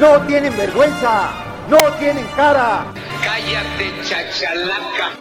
[0.00, 1.30] ¡No tienen vergüenza!
[1.70, 2.84] ¡No tienen cara!
[3.24, 5.12] Cállate, chachalaca.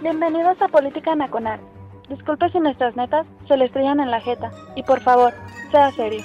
[0.00, 1.60] Bienvenidos a Política Nacional.
[2.08, 4.50] Disculpe si nuestras netas se le estrellan en la jeta.
[4.76, 5.34] Y por favor,
[5.70, 6.22] sea serio.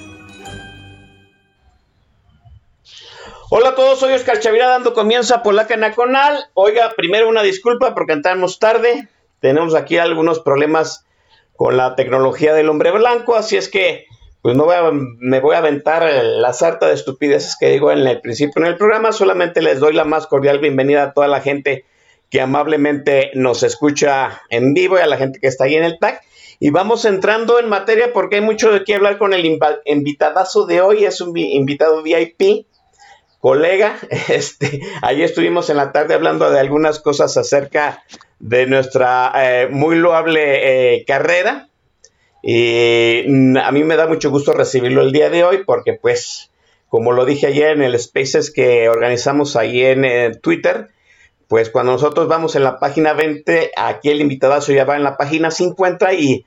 [3.50, 6.46] Hola a todos, soy Oscar Chavira dando comienzo a Polaca Nacional.
[6.54, 9.10] Oiga, primero una disculpa porque entramos tarde.
[9.40, 11.04] Tenemos aquí algunos problemas
[11.54, 14.06] con la tecnología del hombre blanco, así es que
[14.46, 18.06] pues no voy a, me voy a aventar la sarta de estupideces que digo en
[18.06, 19.10] el principio en el programa.
[19.10, 21.84] Solamente les doy la más cordial bienvenida a toda la gente
[22.30, 25.98] que amablemente nos escucha en vivo y a la gente que está ahí en el
[25.98, 26.20] tag.
[26.60, 29.44] Y vamos entrando en materia porque hay mucho de qué hablar con el
[29.84, 31.04] invitadazo de hoy.
[31.04, 32.68] Es un invitado VIP,
[33.40, 33.98] colega.
[34.28, 38.04] Este, ahí estuvimos en la tarde hablando de algunas cosas acerca
[38.38, 41.68] de nuestra eh, muy loable eh, carrera.
[42.48, 46.52] Y mm, a mí me da mucho gusto recibirlo el día de hoy porque pues,
[46.88, 50.86] como lo dije ayer en el Spaces que organizamos ahí en eh, Twitter,
[51.48, 55.16] pues cuando nosotros vamos en la página 20, aquí el invitadazo ya va en la
[55.16, 56.46] página 50 y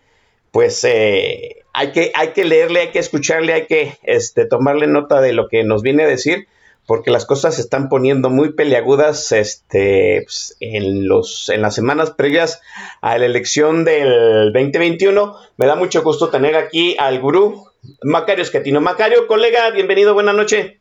[0.52, 5.20] pues eh, hay, que, hay que leerle, hay que escucharle, hay que este, tomarle nota
[5.20, 6.47] de lo que nos viene a decir,
[6.89, 12.09] porque las cosas se están poniendo muy peleagudas este, pues, en, los, en las semanas
[12.09, 12.61] previas
[13.01, 15.35] a la elección del 2021.
[15.57, 17.69] Me da mucho gusto tener aquí al gurú
[18.01, 18.81] Macario Esquetino.
[18.81, 20.79] Macario, colega, bienvenido, buena noche.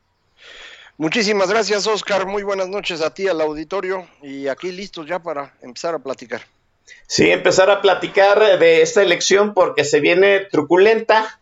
[0.96, 2.24] Muchísimas gracias, Oscar.
[2.24, 6.40] Muy buenas noches a ti, al auditorio, y aquí listos ya para empezar a platicar.
[7.06, 11.38] Sí, empezar a platicar de esta elección porque se viene truculenta.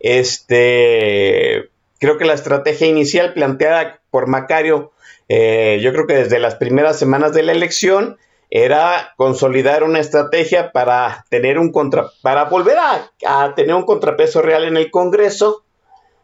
[0.00, 4.90] Este, creo que la estrategia inicial planteada por Macario,
[5.28, 8.18] eh, yo creo que desde las primeras semanas de la elección,
[8.50, 12.76] era consolidar una estrategia para tener un contra, para volver
[13.24, 15.62] a, tener un contrapeso real en el Congreso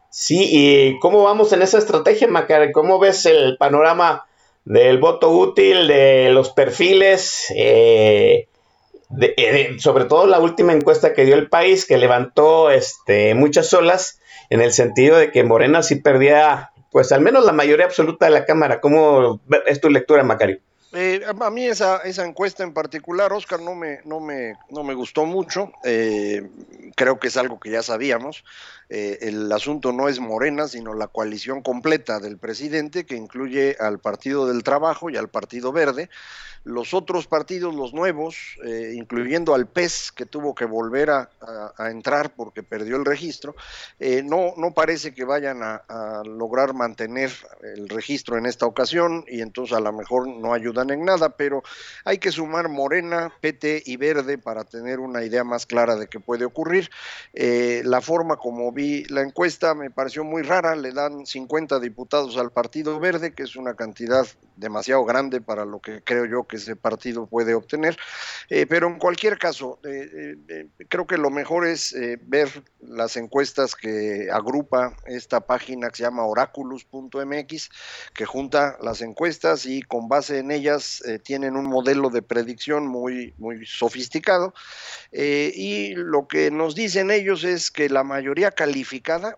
[0.09, 2.71] Sí, ¿y cómo vamos en esa estrategia, Macar?
[2.71, 4.25] ¿Cómo ves el panorama
[4.63, 7.53] del voto útil, de los perfiles?
[7.55, 8.47] Eh,
[9.19, 14.19] eh, sobre todo la última encuesta que dio el país, que levantó este, muchas olas,
[14.49, 18.31] en el sentido de que Morena sí perdía, pues al menos la mayoría absoluta de
[18.31, 18.81] la Cámara.
[18.81, 20.59] ¿Cómo es tu lectura, Macario?
[20.93, 24.93] Eh, a mí esa, esa encuesta en particular, Oscar, no me, no me, no me
[24.93, 25.71] gustó mucho.
[25.83, 28.43] creo que es algo que ya sabíamos.
[28.89, 33.99] Eh, el asunto no es Morena, sino la coalición completa del presidente, que incluye al
[33.99, 36.09] Partido del Trabajo y al Partido Verde.
[36.63, 41.29] Los otros partidos, los nuevos, eh, incluyendo al PES, que tuvo que volver a,
[41.89, 43.55] entrar porque perdió el registro,
[43.99, 45.83] eh, no, no parece que vayan a,
[46.25, 47.31] lograr mantener
[47.61, 51.63] el registro en esta ocasión y entonces a lo mejor no ayudan en nada, pero
[52.03, 56.19] hay que sumar Morena, PT y Verde para tener una idea más clara de qué
[56.19, 56.89] puede ocurrir.
[57.33, 62.51] la forma como vi la encuesta me pareció muy rara, le dan 50 diputados al
[62.51, 66.75] Partido Verde, que es una cantidad demasiado grande para lo que creo yo que ese
[66.75, 67.97] partido puede obtener,
[68.49, 72.49] eh, pero en cualquier caso, eh, eh, creo que lo mejor es ver
[72.81, 77.69] las encuestas que agrupa esta página que se llama oraculus.mx,
[78.13, 83.33] que junta las encuestas y con base en ellas tienen un modelo de predicción muy,
[83.37, 84.53] muy sofisticado,
[85.11, 88.66] y lo que nos dicen ellos es que la mayoría calificada,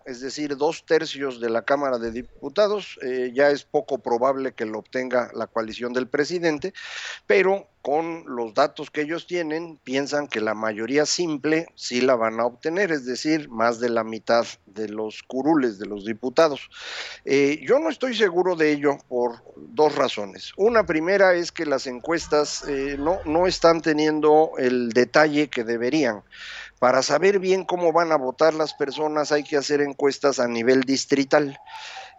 [0.04, 4.66] es decir, dos tercios de la Cámara de Diputados, eh, ya es poco probable que
[4.66, 6.72] lo obtenga la coalición del presidente,
[7.26, 12.38] pero con los datos que ellos tienen, piensan que la mayoría simple sí la van
[12.38, 16.68] a obtener, es decir, más de la mitad de los curules de los diputados.
[17.24, 20.52] Eh, yo no estoy seguro de ello por dos razones.
[20.56, 26.22] Una primera es que las encuestas eh, no, no están teniendo el detalle que deberían.
[26.80, 30.80] Para saber bien cómo van a votar las personas hay que hacer encuestas a nivel
[30.80, 31.60] distrital.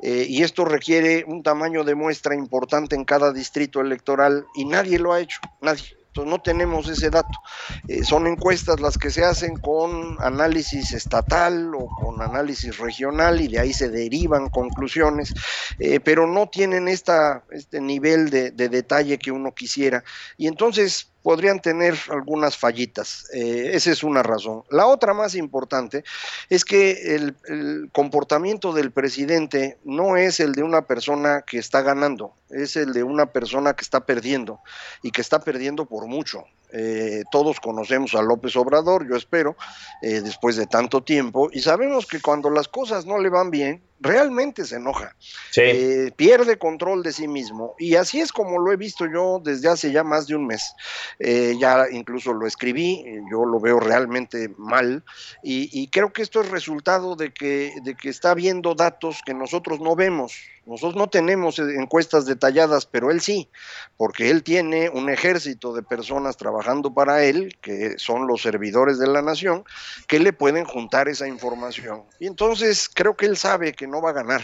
[0.04, 5.00] Eh, y esto requiere un tamaño de muestra importante en cada distrito electoral y nadie
[5.00, 5.98] lo ha hecho, nadie.
[6.08, 7.40] Entonces no tenemos ese dato.
[7.88, 13.48] Eh, son encuestas las que se hacen con análisis estatal o con análisis regional y
[13.48, 15.34] de ahí se derivan conclusiones,
[15.80, 20.04] eh, pero no tienen esta, este nivel de, de detalle que uno quisiera.
[20.38, 23.27] Y entonces podrían tener algunas fallitas.
[23.33, 24.63] Eh, esa es una razón.
[24.69, 26.03] La otra más importante
[26.50, 32.33] es que el, comportamiento del presidente no es el de una persona que está ganando,
[32.50, 34.59] es el de una persona que está perdiendo
[35.03, 36.44] y que está perdiendo por mucho.
[36.73, 39.57] Eh, todos conocemos a López Obrador, yo espero,
[40.01, 43.83] eh, después de tanto tiempo, y sabemos que cuando las cosas no le van bien,
[44.01, 45.15] realmente se enoja,
[45.51, 45.62] Sí.
[45.63, 49.69] eh, pierde control de sí mismo, y así es como lo he visto yo desde
[49.69, 50.74] hace ya más de un mes.
[51.19, 55.03] Eh, ya incluso lo escribí, eh, yo lo veo realmente mal,
[55.44, 59.33] y, y creo que esto es resultado de que, de que está viendo datos que
[59.33, 60.33] nosotros no vemos.
[60.66, 63.50] Nosotros no tenemos eh, encuestas detalladas, pero él sí,
[63.98, 69.08] porque él tiene un ejército de personas trabajando para él, que son los servidores de
[69.08, 69.63] la nación,
[70.08, 72.04] que le pueden juntar esa información.
[72.19, 74.44] Y entonces creo que él sabe que no va a ganar,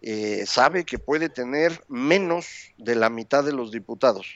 [0.00, 2.46] eh, sabe que puede tener menos
[2.78, 4.26] de la mitad de los diputados.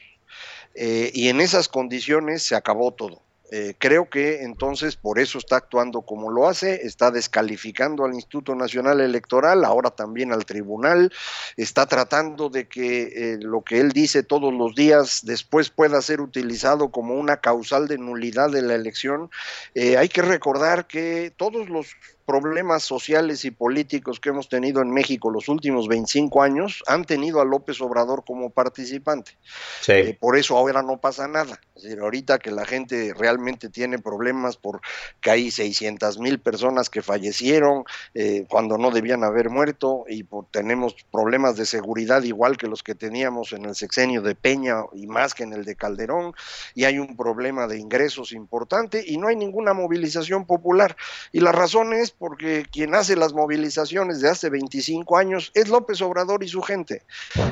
[0.75, 3.24] Eh, y en esas condiciones se acabó todo.
[3.51, 8.55] Eh, creo que entonces por eso está actuando como lo hace, está descalificando al Instituto
[8.55, 11.13] Nacional Electoral, ahora también al tribunal,
[11.55, 16.21] está tratando de que eh, lo que él dice todos los días después pueda ser
[16.21, 19.29] utilizado como una causal de nulidad de la elección.
[19.75, 21.95] Eh, hay que recordar que todos los
[22.25, 27.39] problemas sociales y políticos que hemos tenido en México los últimos 25 años han tenido
[27.39, 29.37] a López Obrador como participante.
[29.81, 29.91] Sí.
[29.91, 31.59] Eh, por eso ahora no pasa nada.
[31.75, 34.81] Es decir, ahorita que la gente realmente tiene problemas por
[35.21, 37.83] que hay 600 mil personas que fallecieron
[38.13, 42.81] eh, cuando no debían haber muerto y por, tenemos problemas de seguridad igual que los
[42.81, 46.33] que teníamos en el sexenio de Peña y más que en el de Calderón
[46.73, 50.95] y hay un problema de ingresos importante y no hay ninguna movilización popular.
[51.31, 56.01] Y la razón es porque quien hace las movilizaciones de hace 25 años es López
[56.01, 57.03] Obrador y su gente.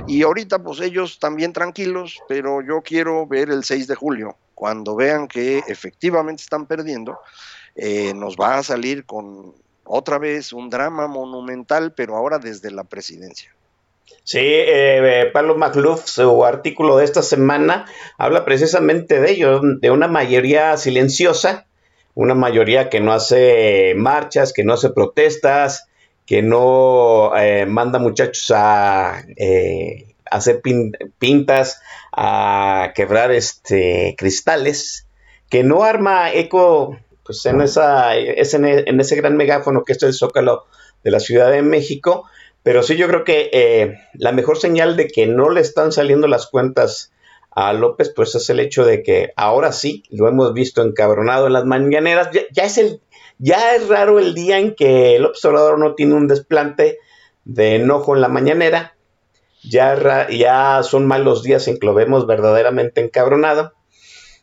[0.08, 4.96] Y ahorita pues ellos también tranquilos, pero yo quiero ver el 6 de julio, cuando
[4.96, 7.20] vean que efectivamente están perdiendo,
[7.76, 12.84] eh, nos va a salir con otra vez un drama monumental, pero ahora desde la
[12.84, 13.54] presidencia.
[14.24, 17.86] Sí, eh, Pablo Magluf, su artículo de esta semana,
[18.18, 21.66] habla precisamente de ello, de una mayoría silenciosa,
[22.16, 25.88] una mayoría que no hace marchas, que no hace protestas,
[26.26, 31.82] que no eh, manda muchachos a eh, hacer pin pintas,
[32.12, 35.08] a quebrar este cristales,
[35.50, 40.04] que no arma eco pues en esa es en, en, ese gran megáfono que es
[40.04, 40.66] el Zócalo
[41.04, 42.26] de la Ciudad de México,
[42.64, 46.28] pero sí yo creo que eh, la mejor señal de que no le están saliendo
[46.28, 47.12] las cuentas
[47.56, 51.54] a López, pues es el hecho de que ahora sí lo hemos visto encabronado en
[51.54, 52.30] las mañaneras.
[52.52, 53.02] Ya, es el,
[53.38, 56.98] ya es raro el día en que el observador no tiene un desplante
[57.46, 58.96] de enojo en la mañanera.
[59.64, 63.74] Ya, ya son malos días en que lo vemos verdaderamente encabronado.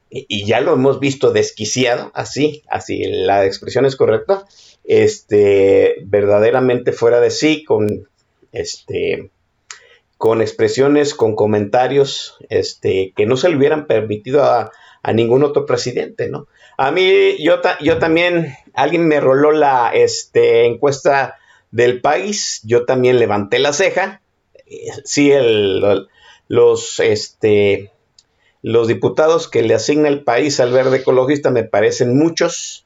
[0.08, 4.44] Y, y ya lo hemos visto desquiciado, así, así, la expresión es correcta.
[4.84, 8.08] Este, verdaderamente fuera de sí, con
[8.50, 9.30] este
[10.20, 14.70] con expresiones, con comentarios este, que no se le hubieran permitido a,
[15.02, 16.46] a ningún otro presidente, ¿no?
[16.76, 21.38] A mí, yo, ta yo también, alguien me roló la este, encuesta
[21.70, 24.20] del país, yo también levanté la ceja,
[25.04, 26.06] sí, el,
[26.48, 27.90] los, este,
[28.60, 32.84] los diputados que le asigna el país al verde ecologista me parecen muchos,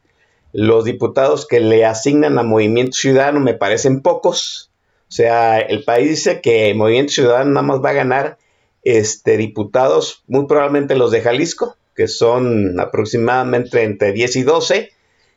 [0.52, 4.70] los diputados que le asignan a Movimiento Ciudadano me parecen pocos,
[5.14, 8.38] sea, el país dice que Movimiento Ciudadano nada más va a ganar
[8.82, 14.92] este, diputados, muy probablemente los de Jalisco, que son aproximadamente entre 10 y 12.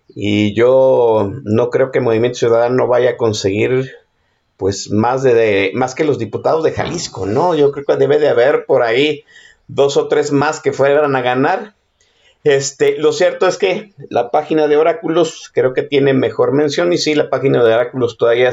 [0.09, 3.91] Y yo no creo que Movimiento Ciudadano vaya a conseguir
[4.57, 7.53] pues más de, más que los diputados de Jalisco, ¿no?
[7.53, 9.23] Yo creo que debe de haber por ahí
[9.67, 11.75] dos o tres más que fueran a ganar.
[12.43, 16.97] Este, lo cierto es que la página de Oráculos creo que tiene mejor mención y
[16.97, 18.51] sí, la página de Oráculos todavía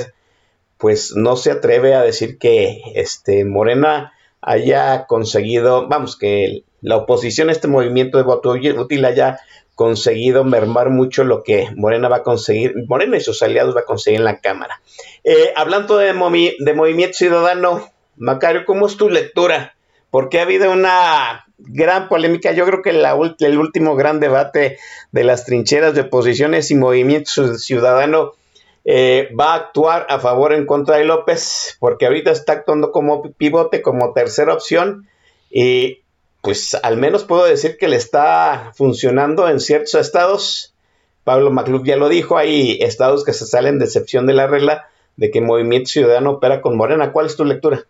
[0.85, 4.13] pues no se atreve a decir que este, Morena
[4.43, 9.41] haya conseguido, vamos, que la oposición a este movimiento de voto útil haya
[9.75, 13.85] conseguido mermar mucho lo que Morena va a conseguir, Morena y sus aliados va a
[13.87, 14.83] conseguir en la Cámara.
[15.25, 19.77] Eh, hablando de, movi de Movimiento Ciudadano, Macario, ¿cómo es tu lectura?
[20.11, 24.77] Porque ha habido una gran polémica, yo creo que la, el último gran debate
[25.13, 28.33] de las trincheras de oposiciones y Movimiento Ciudadano
[28.85, 33.23] eh, va a actuar a favor en contra de López, porque ahorita está actuando como
[33.33, 35.09] pivote, como tercera opción,
[35.51, 36.01] y
[36.43, 40.75] pues al menos puedo decir que le está funcionando en ciertos estados.
[41.25, 44.89] Pablo Maclub ya lo dijo, hay estados que se salen de excepción de la regla
[45.17, 47.13] de que Movimiento Ciudadano opera con Morena.
[47.13, 47.87] ¿Cuál es tu lectura?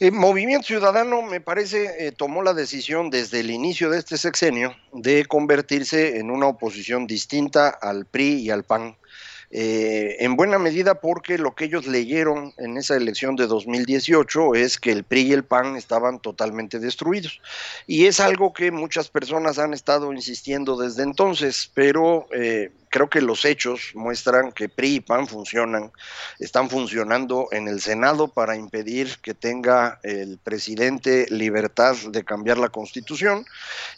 [0.00, 4.74] El Movimiento Ciudadano, me parece, eh, tomó la decisión desde el inicio de este sexenio
[4.92, 8.96] de convertirse en una oposición distinta al PRI y al PAN.
[9.56, 14.80] Eh, en buena medida porque lo que ellos leyeron en esa elección de 2018 es
[14.80, 17.40] que el PRI y el PAN estaban totalmente destruidos.
[17.86, 23.20] Y es algo que muchas personas han estado insistiendo desde entonces, pero eh, creo que
[23.20, 25.90] los hechos muestran que PRI y PAN funcionan,
[26.38, 32.68] están funcionando en el Senado para impedir que tenga el presidente libertad de cambiar la
[32.68, 33.44] constitución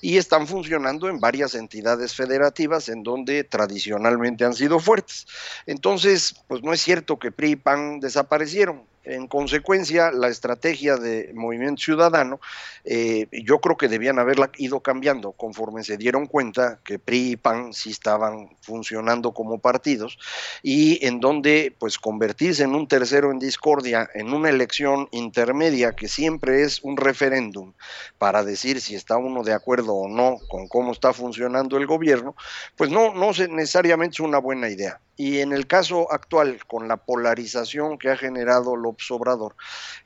[0.01, 5.27] y están funcionando en varias entidades federativas en donde tradicionalmente han sido fuertes.
[5.67, 11.31] Entonces, pues no es cierto que PRI y PAN desaparecieron, en consecuencia, la estrategia de
[11.35, 12.41] Movimiento Ciudadano,
[12.85, 17.37] eh, yo creo que debían haberla ido cambiando conforme se dieron cuenta que PRI y
[17.37, 20.19] PAN sí estaban funcionando como partidos
[20.63, 26.09] y en donde pues convertirse en un tercero en discordia en una elección intermedia que
[26.09, 27.73] siempre es un referéndum
[28.19, 32.35] para decir si está uno de acuerdo o no con cómo está funcionando el gobierno,
[32.77, 35.01] pues no, no necesariamente es una buena idea.
[35.17, 39.57] Y en el caso actual, con la polarización que ha generado López Obrador,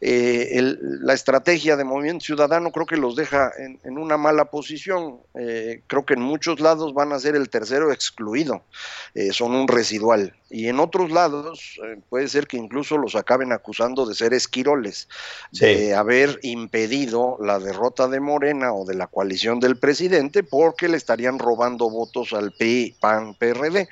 [0.00, 5.21] eh, la estrategia de Movimiento Ciudadano creo que los deja en, una mala posición.
[5.35, 8.62] Eh, creo que en muchos lados van a ser el tercero excluido,
[9.14, 10.35] eh, son un residual.
[10.50, 15.09] Y en otros lados puede ser que incluso los acaben acusando de ser esquiroles,
[15.52, 20.97] de haber impedido la derrota de Morena o de la coalición del presidente porque le
[20.97, 23.88] estarían robando votos al PRI, PAN, PRD.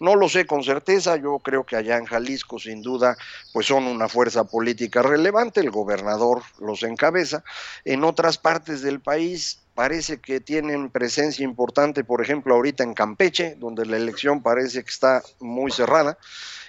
[0.00, 3.16] No lo sé con certeza, yo creo que allá en Jalisco sin duda
[3.54, 7.42] pues son una fuerza política relevante, el gobernador los encabeza,
[7.86, 13.56] en otras partes del país parece que tienen presencia importante, por ejemplo, ahorita en Campeche,
[13.58, 16.18] donde la elección parece que está muy cerrada.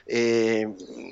[0.06, 0.68] Eh,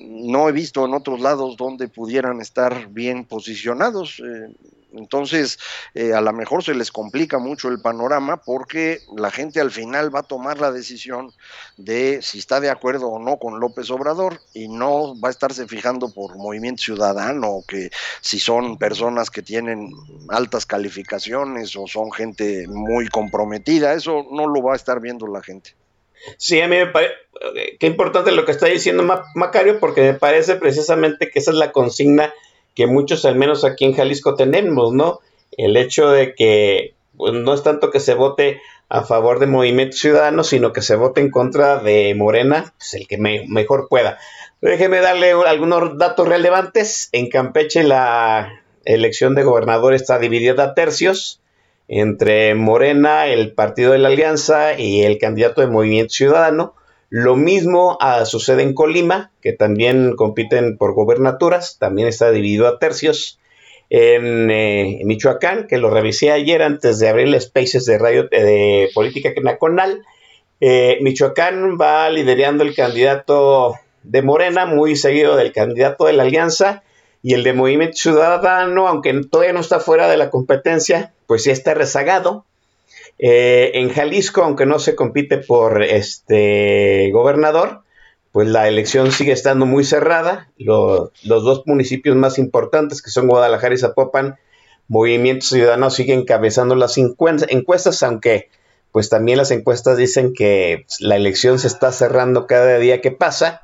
[0.07, 4.21] no he visto en otros lados donde pudieran estar bien posicionados.
[4.25, 4.53] Eh,
[4.93, 5.60] entonces,
[5.93, 10.13] eh, a lo mejor se les complica mucho el panorama porque la gente al final
[10.13, 11.31] va a tomar la decisión
[11.77, 15.67] de si está de acuerdo o no con López Obrador y no va a estarse
[15.67, 17.89] fijando por movimiento ciudadano o que
[18.21, 19.91] si son personas que tienen
[20.29, 25.41] altas calificaciones o son gente muy comprometida, eso no lo va a estar viendo la
[25.41, 25.75] gente.
[26.38, 27.13] Sí, a mí me parece,
[27.79, 29.03] qué importante lo que está diciendo
[29.36, 32.31] Macario, porque me parece precisamente que esa es la consigna
[32.81, 35.19] que muchos, al menos aquí en Jalisco, tenemos, ¿no?
[35.55, 38.59] El hecho de que pues, no es tanto que se vote
[38.89, 43.07] a favor de Movimiento Ciudadano, sino que se vote en contra de Morena, pues el
[43.07, 44.17] que mejor pueda.
[44.61, 47.09] Déjeme darle algunos datos relevantes.
[47.11, 51.39] En Campeche la elección de gobernador está dividida a tercios
[51.88, 56.73] entre Morena, el Partido de la Alianza y el candidato de Movimiento Ciudadano.
[57.12, 62.80] Lo mismo ah, sucede en Colima, que también compiten por gobernaturas, también está dividido a
[62.80, 63.38] tercios.
[63.89, 68.89] En, eh, Michoacán, que lo revisé ayer antes de abrir el Spaces de Radio de
[68.96, 70.06] Política Nacional,
[70.62, 76.82] eh, Michoacán va liderando el candidato de Morena, muy seguido del candidato de la Alianza,
[77.22, 81.51] y el de Movimiento Ciudadano, aunque todavía no está fuera de la competencia, pues ya
[81.51, 82.46] está rezagado.
[83.20, 87.84] Eh, en Jalisco, aunque no se compite por este gobernador,
[88.32, 90.50] pues la elección sigue estando muy cerrada.
[90.58, 94.38] los dos municipios más importantes, que son Guadalajara y Zapopan,
[94.88, 98.50] Movimiento Ciudadano sigue encabezando las encuestas, aunque
[98.91, 103.62] pues también las encuestas dicen que la elección se está cerrando cada día que pasa.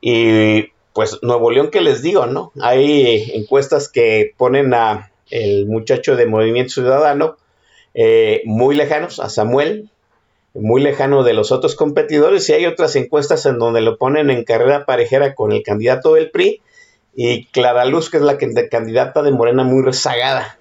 [0.00, 2.52] Y pues Nuevo León, que les digo, ¿no?
[2.60, 7.36] Hay encuestas que ponen a el muchacho de Movimiento Ciudadano
[7.94, 9.90] eh, muy lejanos a Samuel,
[10.54, 14.44] muy lejano de los otros competidores, y hay otras encuestas en donde lo ponen en
[14.44, 16.60] carrera parejera con el candidato del PRI
[17.14, 20.58] y Clara Luz, que es la candidata de Morena muy rezagada.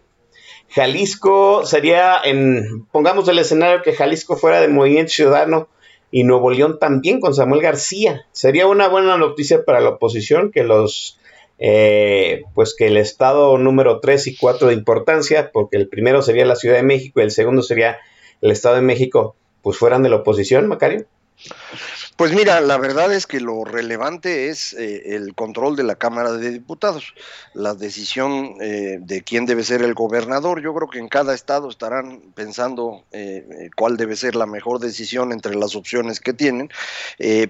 [0.69, 5.67] Jalisco sería, en, pongamos el escenario que Jalisco fuera de Movimiento Ciudadano
[6.11, 8.25] y Nuevo León también con Samuel García.
[8.31, 11.19] Sería una buena noticia para la oposición que los
[11.63, 16.43] eh, pues que el estado número 3 y 4 de importancia, porque el primero sería
[16.43, 17.99] la Ciudad de México y el segundo sería
[18.41, 21.05] el Estado de México, pues fueran de la oposición, Macario.
[22.21, 26.33] Pues mira, la verdad es que lo relevante es eh, el control de la Cámara
[26.33, 27.15] de Diputados,
[27.55, 30.61] la decisión eh, de quién debe ser el gobernador.
[30.61, 35.31] Yo creo que en cada estado estarán pensando eh, cuál debe ser la mejor decisión
[35.31, 36.69] entre las opciones que tienen,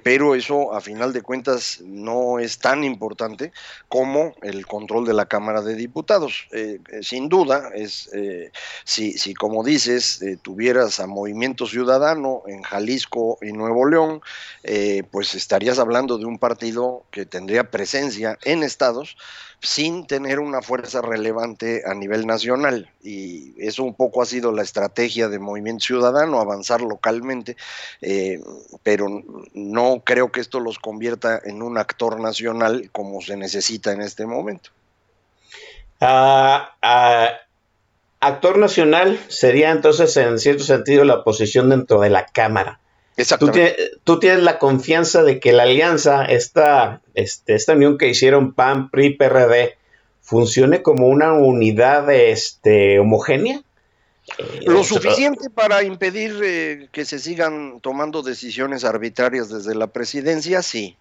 [0.04, 3.52] pero eso a final de cuentas no es tan importante
[3.90, 6.48] como el control de la Cámara de Diputados.
[7.02, 8.10] sin duda, es
[8.86, 14.22] si, si como dices, tuvieras a Movimiento Ciudadano en Jalisco y Nuevo León,
[14.64, 19.18] eh, pues estarías hablando de un partido que tendría presencia en estados
[19.62, 22.90] sin tener una fuerza relevante a nivel nacional.
[23.04, 27.58] Y eso un poco ha sido la estrategia de Movimiento Ciudadano, avanzar localmente,
[28.02, 28.42] eh,
[28.84, 29.08] pero
[29.54, 34.26] no creo que esto los convierta en un actor nacional como se necesita en este
[34.26, 34.72] momento.
[36.00, 37.30] Ah, ah,
[38.20, 42.80] actor nacional sería entonces en cierto sentido la posición dentro de la Cámara.
[43.40, 48.08] Tú tienes, tú tienes, la confianza de que la alianza, esta, este, esta unión que
[48.08, 49.78] hicieron PAN, PRI, PRD,
[50.22, 53.62] funcione como una unidad este, homogénea.
[54.66, 60.96] Lo suficiente para impedir eh, que se sigan tomando decisiones arbitrarias desde la presidencia, sí.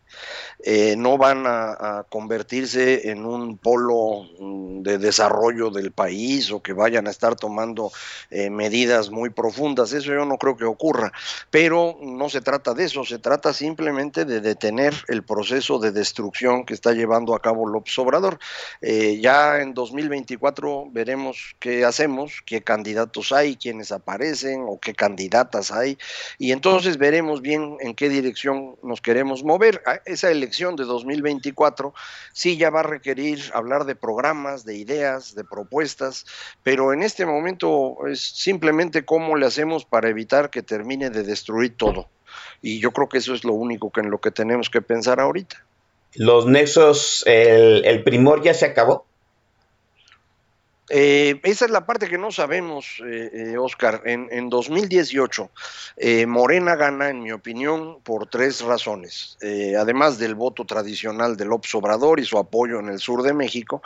[0.62, 6.73] Eh, no van a, convertirse en un polo mm, de desarrollo del país o que
[6.73, 7.90] vayan a estar tomando
[8.31, 9.93] eh, medidas muy profundas.
[9.93, 11.12] Eso yo no creo que ocurra.
[11.50, 16.64] Pero no se trata de eso, se trata simplemente de detener el proceso de destrucción
[16.64, 18.38] que está llevando a cabo López Obrador.
[18.81, 25.99] ya en 2024 veremos qué hacemos, qué candidatos hay, quiénes aparecen o qué candidatas hay,
[26.38, 29.83] y entonces veremos bien en qué dirección nos queremos mover.
[30.04, 31.95] Esa elección de 2024
[32.33, 36.26] sí ya va a requerir hablar de programas, de ideas, de propuestas,
[36.62, 41.76] pero en este momento es simplemente cómo le hacemos para evitar que termine de destruir
[41.76, 42.09] todo.
[42.62, 45.21] Y yo creo que eso es lo único que en lo que tenemos que pensar
[45.21, 45.64] ahorita.
[46.14, 49.07] Los nexos, el, el primor ya se acabó.
[50.92, 54.02] Eh, esa es la parte que no sabemos, eh, eh Oscar.
[54.04, 55.49] En, 2018,
[55.97, 59.38] eh, Morena gana, en mi opinión, por tres razones.
[59.78, 63.82] además del voto tradicional del Obrador y su apoyo en el sur de México,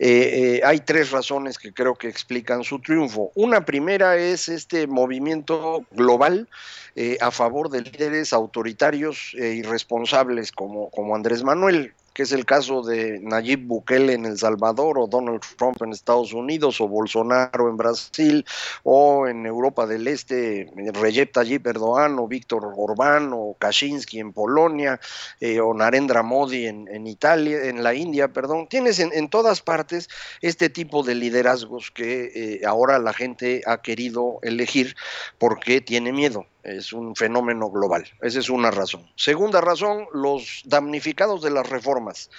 [0.00, 3.30] hay tres razones que creo que explican su triunfo.
[3.34, 6.48] Una primera es este movimiento global
[7.20, 13.20] a favor de líderes autoritarios e irresponsables como Andrés Manuel que es el caso de
[13.22, 18.44] Nayib Bukele en El Salvador o Donald Trump en Estados Unidos o Bolsonaro en Brasil
[18.82, 24.98] o en Europa del Este Recep Tayyip Erdogan o Víctor Orbán o Kaczynski en Polonia
[25.38, 28.66] eh, o Narendra Modi en, Italia, en la India, perdón.
[28.68, 30.08] Tienes en, todas partes
[30.40, 34.96] este tipo de liderazgos que eh, ahora la gente ha querido elegir
[35.38, 38.04] porque tiene miedo es un fenómeno global.
[38.20, 39.06] Esa es una razón.
[39.16, 42.30] Segunda razón, los damnificados de las reformas.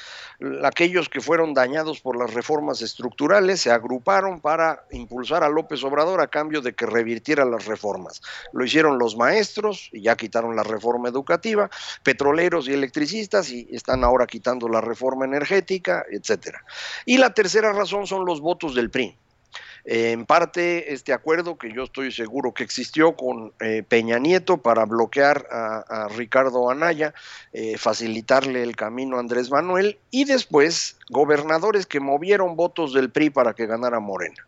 [0.64, 6.22] Aquellos que fueron dañados por las reformas estructurales se agruparon para impulsar a López Obrador
[6.22, 8.22] a cambio de que revirtiera las reformas.
[8.54, 11.70] Lo hicieron los maestros y ya quitaron la reforma educativa,
[12.04, 16.64] petroleros y electricistas y están ahora quitando la reforma energética, etcétera.
[17.06, 19.18] Y la tercera razón son los votos del PRI
[19.86, 24.86] en parte este acuerdo que yo estoy seguro que existió con eh, Peña Nieto para
[24.86, 27.14] bloquear a, Ricardo Anaya,
[27.54, 33.30] eh, facilitarle el camino a Andrés Manuel y después gobernadores que movieron votos del PRI
[33.30, 34.48] para que ganara Morena.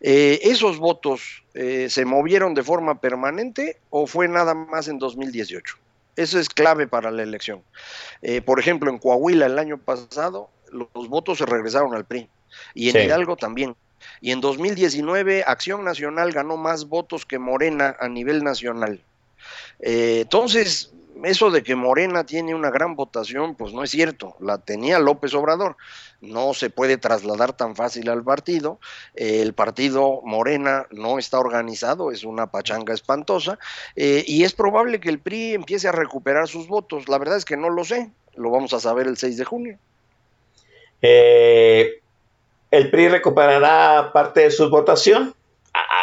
[0.00, 5.76] Eh, ¿Esos votos se movieron de forma permanente o fue nada más en 2018?
[6.16, 7.62] Eso es clave para la elección.
[8.46, 12.28] por ejemplo, en Coahuila el año pasado los votos se regresaron al PRI
[12.74, 13.76] y en Hidalgo también.
[14.22, 19.00] Y en 2019 Acción Nacional ganó más votos que Morena a nivel nacional.
[19.80, 20.92] Eh, entonces,
[21.24, 25.34] eso de que Morena tiene una gran votación, pues no es cierto, la tenía López
[25.34, 25.76] Obrador,
[26.20, 28.78] no se puede trasladar tan fácil al partido,
[29.14, 33.58] el partido Morena no está organizado, es una pachanga espantosa,
[33.96, 37.44] eh, y es probable que el PRI empiece a recuperar sus votos, la verdad es
[37.44, 39.78] que no lo sé, lo vamos a saber el 6 de junio.
[41.02, 42.01] Eh,
[42.72, 45.34] el PRI recuperará parte de su votación.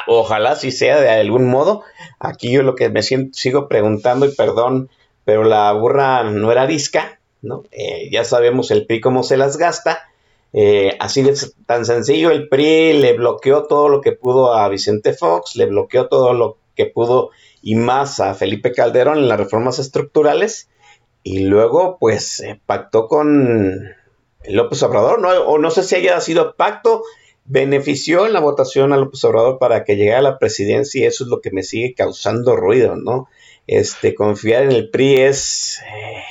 [0.08, 1.84] Ojalá si sea de algún modo.
[2.20, 4.90] Aquí yo lo que me sigo preguntando, y perdón,
[5.26, 7.64] pero la burra no era disca, ¿no?
[7.72, 10.08] Eh, ya sabemos el PRI cómo se las gasta.
[10.54, 15.14] Eh, así es tan sencillo, el PRI le bloqueó todo lo que pudo a Vicente
[15.14, 17.32] Fox, le bloqueó todo lo que pudo
[17.64, 20.70] y más a Felipe Calderón en las reformas estructurales
[21.24, 23.90] y luego pues pactó con
[24.48, 25.30] López Obrador, ¿no?
[25.30, 27.04] o no sé si haya sido pacto,
[27.46, 31.24] benefició en la votación a López Obrador para que llegara a la presidencia y eso
[31.24, 33.28] es lo que me sigue causando ruido, ¿no?
[33.68, 35.82] Este, confiar en el PRI es...
[35.82, 36.24] Eh,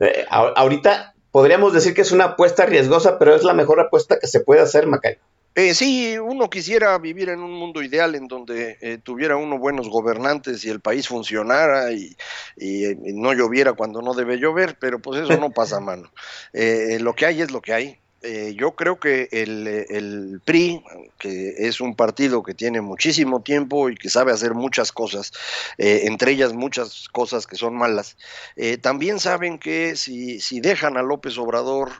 [0.00, 4.26] eh, ahorita podríamos decir que es una apuesta riesgosa, pero es la mejor apuesta que
[4.26, 5.18] se puede hacer, Macayo.
[5.56, 9.88] Eh, sí, uno quisiera vivir en un mundo ideal en donde eh, tuviera uno buenos
[9.88, 12.16] gobernantes y el país funcionara y,
[12.56, 16.10] no lloviera cuando no debe llover, pero pues eso no pasa, mano.
[16.52, 18.03] Eh, lo que hay es lo que hay.
[18.24, 20.82] Eh, yo creo que el, PRI,
[21.18, 25.32] que es un partido que tiene muchísimo tiempo y que sabe hacer muchas cosas,
[25.76, 28.16] eh, entre ellas muchas cosas que son malas,
[28.56, 31.90] eh, también saben que si, si, dejan a López Obrador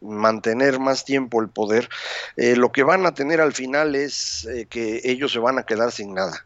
[0.00, 1.88] mantener más tiempo el poder,
[2.36, 6.14] lo que van a tener al final es que ellos se van a quedar sin
[6.14, 6.44] nada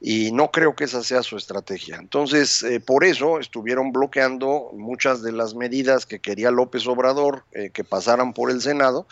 [0.00, 1.96] y no creo que esa sea su estrategia.
[1.96, 7.70] Entonces, eh, por eso estuvieron bloqueando muchas de las medidas que quería López Obrador eh,
[7.70, 9.06] que pasaran por el Senado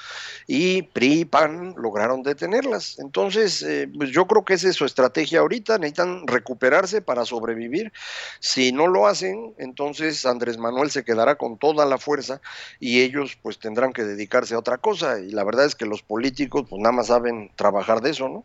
[0.46, 2.98] y PRI y PAN lograron detenerlas.
[2.98, 7.92] Entonces, eh, pues yo creo que esa es su estrategia ahorita, necesitan recuperarse para sobrevivir.
[8.40, 12.40] Si no lo hacen, entonces Andrés Manuel se quedará con toda la fuerza
[12.80, 16.02] y ellos pues tendrán que dedicarse a otra cosa y la verdad es que los
[16.02, 18.44] políticos pues nada más saben trabajar de eso, ¿no?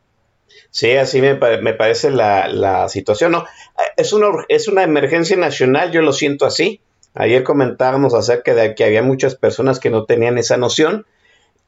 [0.71, 3.31] Sí, así me, me parece la, la, situación.
[3.31, 3.45] ¿no?
[3.97, 6.81] Es, una, es una emergencia nacional, yo lo siento así.
[7.13, 11.05] Ayer comentábamos acerca de que había muchas personas que no tenían esa noción.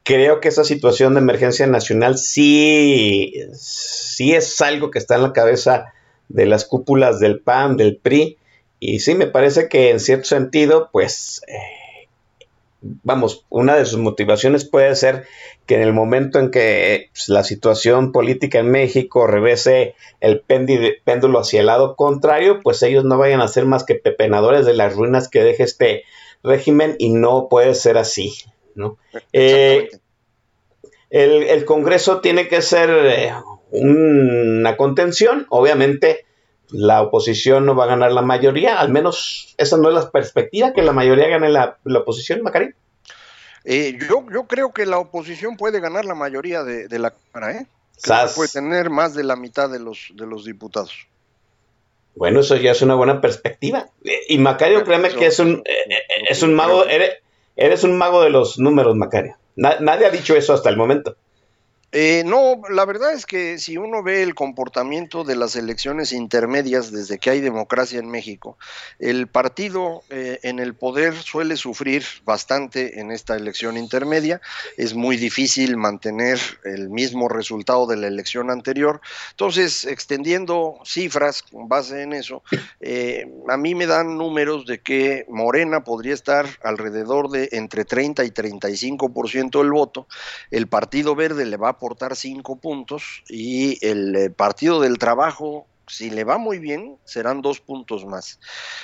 [0.02, 5.32] Creo que esa situación de emergencia nacional sí, sí es algo que está en la
[5.32, 5.92] cabeza
[6.28, 8.38] de las cúpulas del PAN, del PRI.
[8.80, 11.42] Y sí, me parece que en cierto sentido, pues...
[11.46, 11.85] Eh,
[13.02, 15.24] vamos, una de sus motivaciones puede ser
[15.66, 21.38] que en el momento en que pues, la situación política en México revese el péndulo
[21.38, 24.94] hacia el lado contrario, pues ellos no vayan a ser más que pepenadores de las
[24.94, 26.04] ruinas que deje este
[26.42, 28.34] régimen y no puede ser así,
[28.74, 28.98] ¿no?
[29.32, 29.88] Eh,
[31.10, 33.32] el, Congreso tiene que ser eh,
[33.70, 36.25] una contención, obviamente
[36.70, 40.72] la oposición no va a ganar la mayoría, al menos esa no es la perspectiva,
[40.72, 42.70] que la mayoría gane la, oposición, Macari.
[43.64, 47.66] Eh, yo, yo creo que la oposición puede ganar la mayoría de, la Cámara, ¿eh?
[48.34, 51.06] puede tener más de la mitad de los, de los diputados.
[52.14, 53.88] Bueno, eso ya es una buena perspectiva.
[54.28, 58.58] Y Macario, créeme que es un, eh, es un mago, eres, un mago de los
[58.58, 59.36] números, Macario.
[59.56, 61.16] nadie ha dicho eso hasta el momento.
[61.92, 66.90] Eh, no, la verdad es que si uno ve el comportamiento de las elecciones intermedias
[66.90, 68.58] desde que hay democracia en México,
[68.98, 74.40] el partido eh, en el poder suele sufrir bastante en esta elección intermedia.
[74.76, 79.00] Es muy difícil mantener el mismo resultado de la elección anterior.
[79.30, 82.42] Entonces, extendiendo cifras con base en eso,
[82.80, 88.24] eh, a mí me dan números de que Morena podría estar alrededor de entre 30
[88.24, 90.08] y 35% del voto.
[90.50, 95.66] El Partido Verde le va a aportar cinco puntos y el eh, Partido del Trabajo
[95.88, 98.40] si le va muy bien, serán dos puntos más.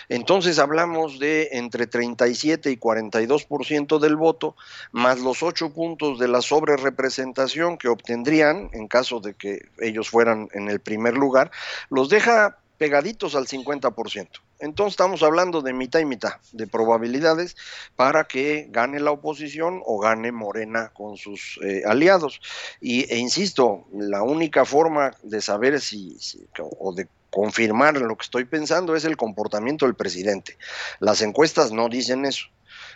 [0.09, 4.57] Entonces hablamos de entre 37 y 42% del voto,
[4.93, 10.49] más los ocho puntos de la sobrerepresentación que obtendrían en caso de que ellos fueran
[10.53, 11.51] en el primer lugar,
[11.91, 14.29] los deja pegaditos al 50%.
[14.59, 17.57] Entonces estamos hablando de mitad y mitad de probabilidades
[17.95, 22.40] para que gane la oposición o gane Morena con sus eh, aliados.
[22.81, 26.18] Y, e insisto, la única forma de saber si,
[26.81, 30.57] o de confirmar lo que estoy pensando es el comportamiento del presidente.
[30.99, 32.47] Las encuestas no dicen eso.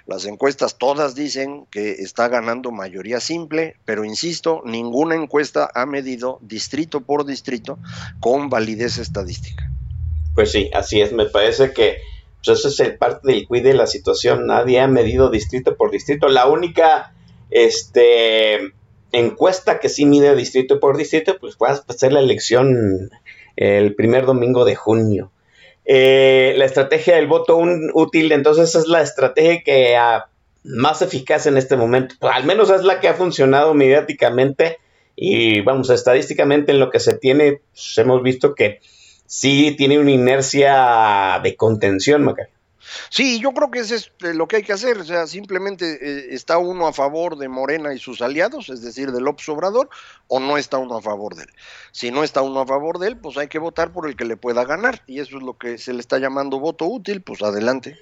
[0.04, 6.40] Las encuestas todas dicen que está ganando mayoría simple, pero insisto, ninguna encuesta ha medido
[6.42, 7.78] distrito por distrito
[8.18, 9.70] con validez estadística.
[10.36, 11.12] Pues sí, así es.
[11.12, 11.96] Me parece que
[12.44, 14.46] pues, eso es parte del cuide de la situación.
[14.46, 16.28] Nadie ha medido distrito por distrito.
[16.28, 17.14] La única
[17.50, 18.72] este,
[19.12, 23.10] encuesta que sí mide distrito por distrito, pues va a la elección
[23.56, 25.32] el primer domingo de junio.
[25.86, 27.58] Eh, la estrategia del voto
[27.94, 29.96] útil, entonces es la estrategia que
[30.64, 32.16] más eficaz en este momento.
[32.20, 34.78] al menos es la que ha funcionado mediáticamente
[35.14, 38.80] y vamos, estadísticamente en lo que se tiene, pues, hemos visto que
[39.26, 42.56] sí tiene una inercia de contención, Macario.
[43.10, 44.98] Sí, yo creo que eso es eh, lo que hay que hacer.
[44.98, 49.12] O sea, simplemente eh, está uno a favor de Morena y sus aliados, es decir,
[49.12, 49.88] del López Obrador,
[50.28, 51.50] o no está uno a favor de él.
[51.92, 54.24] Si no está uno a favor de él, pues hay que votar por el que
[54.24, 55.02] le pueda ganar.
[55.06, 57.98] Y eso es lo que se le está llamando voto útil, pues adelante.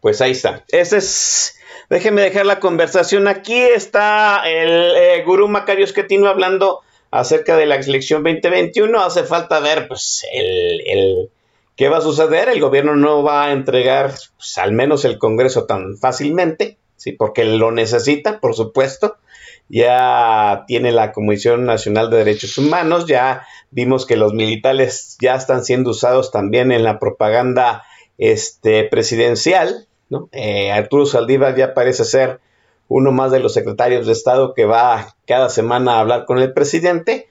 [0.00, 0.64] Pues ahí está.
[0.68, 1.56] Ese es.
[1.88, 3.58] Déjeme dejar la conversación aquí.
[3.58, 9.00] Está el eh, gurú Macario Esquetino hablando acerca de la selección 2021.
[9.00, 11.30] Hace falta ver pues, el,
[11.76, 12.48] qué va a suceder.
[12.48, 17.12] El gobierno no va a entregar pues, al menos el Congreso tan fácilmente, ¿sí?
[17.12, 19.16] porque lo necesita, por supuesto.
[19.68, 25.64] Ya tiene la Comisión Nacional de Derechos Humanos, ya vimos que los militares ya están
[25.64, 27.84] siendo usados también en la propaganda
[28.18, 29.86] este, presidencial.
[30.08, 30.28] ¿no?
[30.32, 32.40] Eh, Arturo Saldívar ya parece ser
[32.90, 36.52] uno más de los secretarios de Estado que va cada semana a hablar con el
[36.52, 37.28] presidente,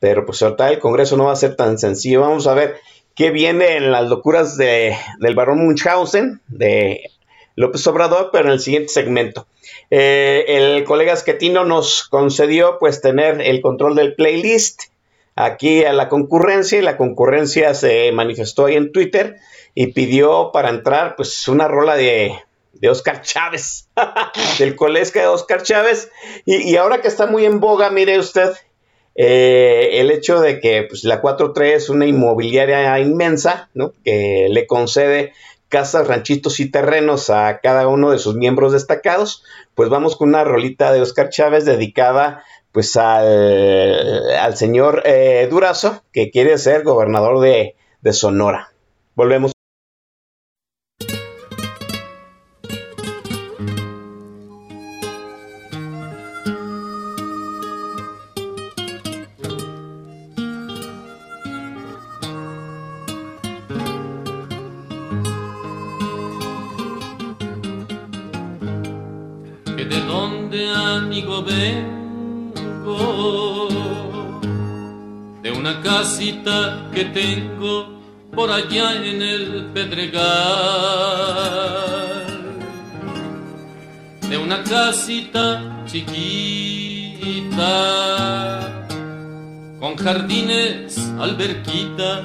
[0.00, 2.22] pero pues ahorita el Congreso no va a ser tan sencillo.
[2.22, 2.76] Vamos a ver
[3.14, 7.10] qué viene en las locuras de, del barón Munchausen, de
[7.54, 9.46] López Obrador, pero en el siguiente segmento.
[9.90, 14.84] Eh, el colega Esquetino nos concedió pues tener el control del playlist
[15.36, 19.36] aquí a la concurrencia y la concurrencia se manifestó ahí en Twitter
[19.74, 22.38] y pidió para entrar pues una rola de,
[22.80, 23.88] de Oscar Chávez,
[24.58, 26.10] del colega de Oscar Chávez.
[26.44, 28.52] Y, y, ahora que está muy en boga, mire usted,
[29.14, 33.92] eh, el hecho de que pues, la 4-3 es una inmobiliaria inmensa, ¿no?
[34.04, 35.32] que le concede
[35.68, 40.44] casas, ranchitos y terrenos a cada uno de sus miembros destacados, pues vamos con una
[40.44, 47.40] rolita de Oscar Chávez dedicada pues al, al señor eh, Durazo, que quiere ser gobernador
[47.40, 48.72] de, de Sonora.
[49.14, 49.53] Volvemos.
[76.32, 78.00] Que tengo
[78.34, 80.22] por allá en el Pedregal,
[84.30, 87.60] de una casita chiquita,
[89.78, 92.22] con jardines, alberquita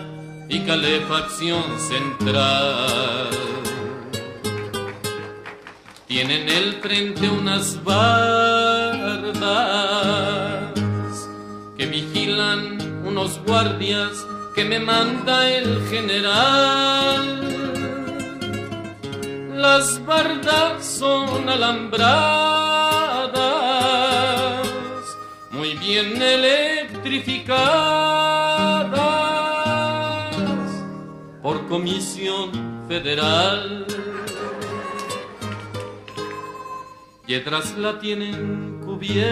[0.48, 3.28] y calefacción central.
[6.08, 9.20] Tiene en el frente unas bardas
[11.78, 12.79] que vigilan
[13.10, 17.42] unos guardias que me manda el general.
[19.56, 22.00] Las bardas son alambradas,
[25.52, 28.90] muy bien electrificadas
[31.42, 32.52] por comisión
[32.88, 33.86] federal.
[37.30, 39.30] y atrás la tienen cubierta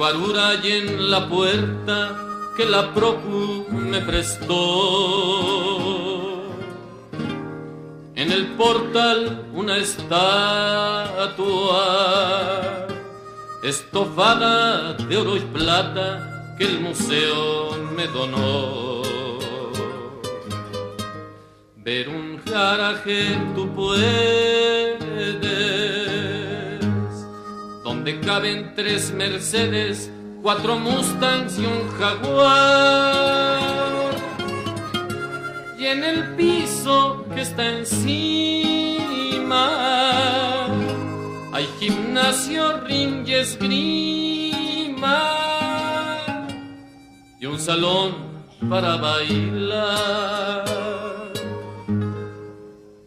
[0.00, 1.96] guarura en la puerta
[2.56, 4.56] que la procu me prestó.
[8.14, 10.16] En el portal una estatua
[13.62, 19.02] estofada de oro y plata que el museo me donó
[21.76, 24.89] ver un garaje tú puedes,
[28.00, 30.10] donde caben tres Mercedes,
[30.40, 33.60] cuatro Mustangs y un Jaguar.
[35.78, 38.96] Y en el piso que está encima
[41.52, 43.68] hay gimnasio, ring y esgrima
[47.38, 48.14] y un salón
[48.70, 50.64] para bailar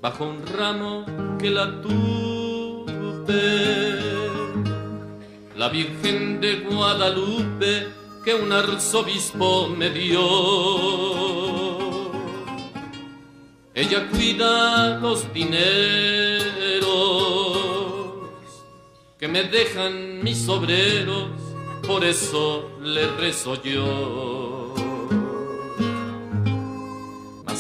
[0.02, 1.04] bajo un ramo
[1.40, 3.93] que la tuve.
[5.64, 7.88] La Virgen de Guadalupe
[8.26, 10.20] que un arzobispo me dio.
[13.74, 15.62] Ella cuida los dineros
[19.18, 21.30] que me dejan mis obreros,
[21.88, 24.76] por eso le rezo yo.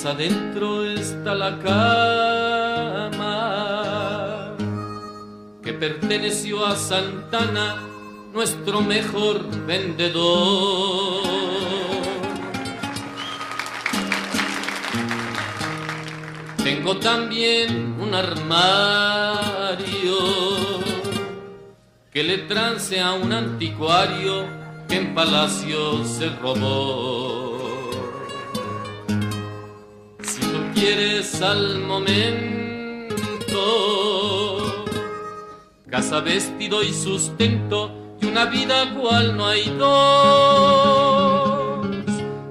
[0.06, 2.73] adentro está la cama
[5.64, 7.82] que perteneció a Santana,
[8.34, 11.24] nuestro mejor vendedor.
[16.64, 20.18] Tengo también un armario
[22.12, 24.46] que le trance a un anticuario
[24.88, 27.54] que en palacio se robó.
[30.84, 33.14] quieres al momento.
[35.94, 41.86] Casa, vestido y sustento y una vida cual no hay dos.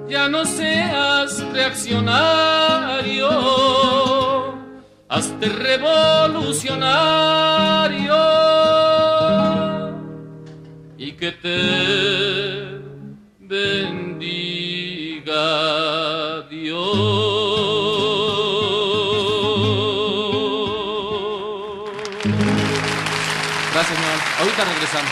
[0.09, 3.29] Ya no seas reaccionario,
[5.09, 8.15] hazte revolucionario
[10.97, 12.79] y que te
[13.41, 15.33] bendiga
[16.49, 17.32] Dios.
[24.39, 25.11] Ahorita regresamos.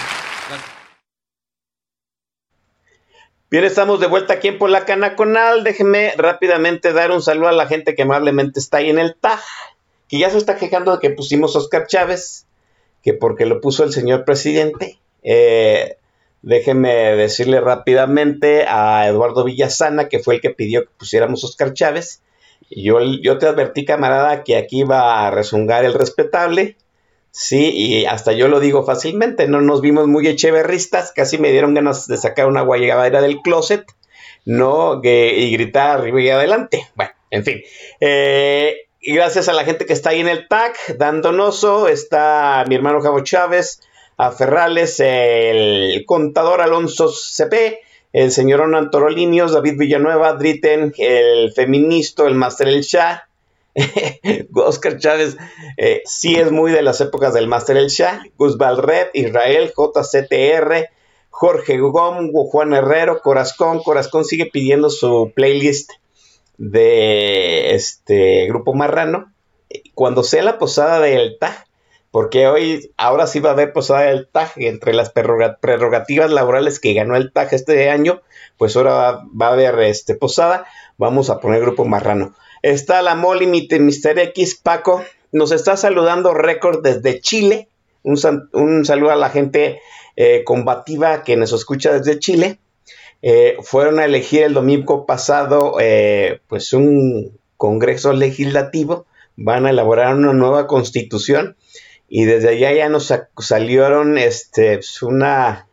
[3.51, 5.65] Bien, estamos de vuelta aquí en Polacana Conal.
[5.65, 9.41] Déjenme rápidamente dar un saludo a la gente que amablemente está ahí en el TAG,
[10.09, 12.47] que ya se está quejando de que pusimos Oscar Chávez,
[13.03, 15.01] que porque lo puso el señor presidente.
[15.25, 15.97] Eh,
[16.43, 22.23] déjenme decirle rápidamente a Eduardo Villasana, que fue el que pidió que pusiéramos Oscar Chávez,
[22.71, 26.77] Yo, yo te advertí, camarada, que aquí va a rezongar el respetable.
[27.33, 31.75] Sí, y hasta yo lo digo fácilmente, no nos vimos muy echeverristas, casi me dieron
[31.75, 33.85] ganas de sacar una guayabera del closet,
[34.45, 36.89] no, y gritar arriba y adelante.
[36.97, 37.63] Bueno, en fin.
[38.01, 42.65] Eh, y gracias a la gente que está ahí en el tag, Dan Donoso, está
[42.69, 43.81] mi hermano Javo Chávez,
[44.17, 47.81] a Ferrales, el contador Alonso CP,
[48.13, 53.30] el señor Onan Torolinios, David Villanueva, Dritten, el feminista, el Master El Shah,
[54.55, 55.37] Oscar Chávez
[55.77, 60.89] eh, sí es muy de las épocas del Master El Shah, Gus Red, Israel, JCTR,
[61.31, 65.93] Jorge Gom, Juan Herrero, Corazón, Corazón sigue pidiendo su playlist
[66.59, 69.33] de este grupo marrano.
[69.95, 71.67] Cuando sea la posada del TAG,
[72.11, 76.93] porque hoy, ahora sí va a haber posada del TAG, entre las prerrogativas laborales que
[76.93, 78.21] ganó el TAG este año,
[78.59, 80.67] pues ahora va, a haber este posada,
[80.99, 82.35] vamos a poner grupo marrano.
[82.63, 84.19] Está la Molly Mr.
[84.19, 87.69] X, Paco, nos está saludando récord desde Chile,
[88.03, 88.17] un,
[88.85, 89.81] saludo a la gente
[90.17, 92.59] eh, combativa que nos escucha desde Chile.
[93.23, 100.15] Eh, fueron a elegir el domingo pasado eh, pues un congreso legislativo, van a elaborar
[100.15, 101.57] una nueva constitución
[102.09, 105.67] y desde allá ya nos salieron este, pues, una,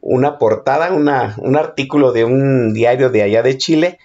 [0.00, 3.98] una portada, una, un artículo de un diario de allá de Chile.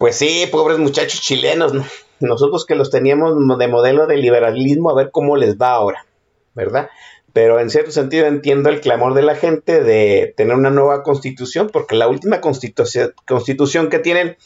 [0.00, 1.74] Pues sí, pobres muchachos chilenos,
[2.20, 6.06] nosotros que los teníamos de modelo de liberalismo, a ver cómo les va ahora,
[6.54, 6.88] ¿verdad?
[7.34, 11.68] Pero en cierto sentido entiendo el clamor de la gente de tener una nueva constitución,
[11.70, 14.38] porque la última constitución que tienen,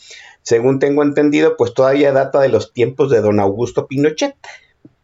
[0.42, 4.34] según tengo entendido, pues todavía data de los tiempos de don Augusto Pinochet.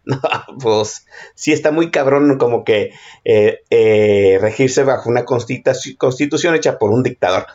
[0.60, 2.92] pues sí está muy cabrón como que
[3.24, 7.46] eh, eh, regirse bajo una constitución hecha por un dictador.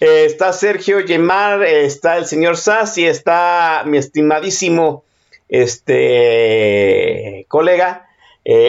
[0.00, 5.04] Eh, está Sergio Yemar, está el señor Sass y está mi estimadísimo
[5.48, 8.08] este colega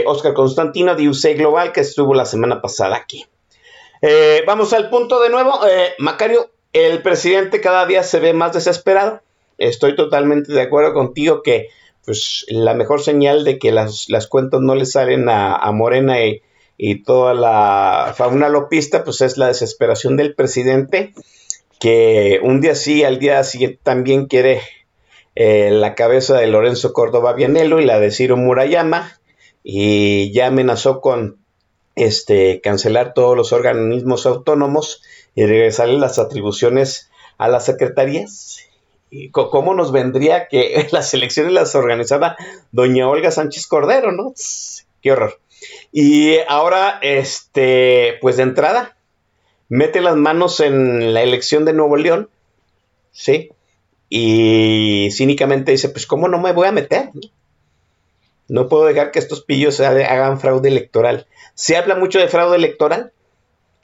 [0.06, 3.26] Oscar Constantino de UC Global que estuvo la semana pasada aquí.
[4.46, 5.60] vamos al punto de nuevo.
[6.00, 9.22] Macario, el presidente cada día se ve más desesperado.
[9.58, 11.70] Estoy totalmente de acuerdo contigo que
[12.06, 16.18] pues la mejor señal de que las, cuentas no le salen a, Morena
[16.78, 21.14] y, toda la fauna lopista, pues es la desesperación del presidente,
[21.80, 24.62] que un día sí, al día siguiente también quiere
[25.36, 29.20] eh, la cabeza de Lorenzo Córdoba Vianello y la de Ciro Murayama,
[29.64, 31.40] y ya amenazó con
[31.96, 35.02] este, cancelar todos los organismos autónomos
[35.34, 38.65] y regresarle las atribuciones a las secretarías
[39.32, 42.36] ¿Cómo nos vendría que las elecciones las organizaba
[42.72, 44.34] doña Olga Sánchez Cordero, no?
[45.02, 45.40] Qué horror.
[45.92, 48.98] Y ahora, este, pues de entrada,
[49.70, 52.30] mete las manos en la elección de Nuevo León,
[53.12, 53.50] ¿sí?
[54.10, 57.10] Y cínicamente dice, pues ¿cómo no me voy a meter?
[58.48, 61.26] No puedo dejar que estos pillos hagan fraude electoral.
[61.56, 63.12] Se habla mucho de fraude electoral.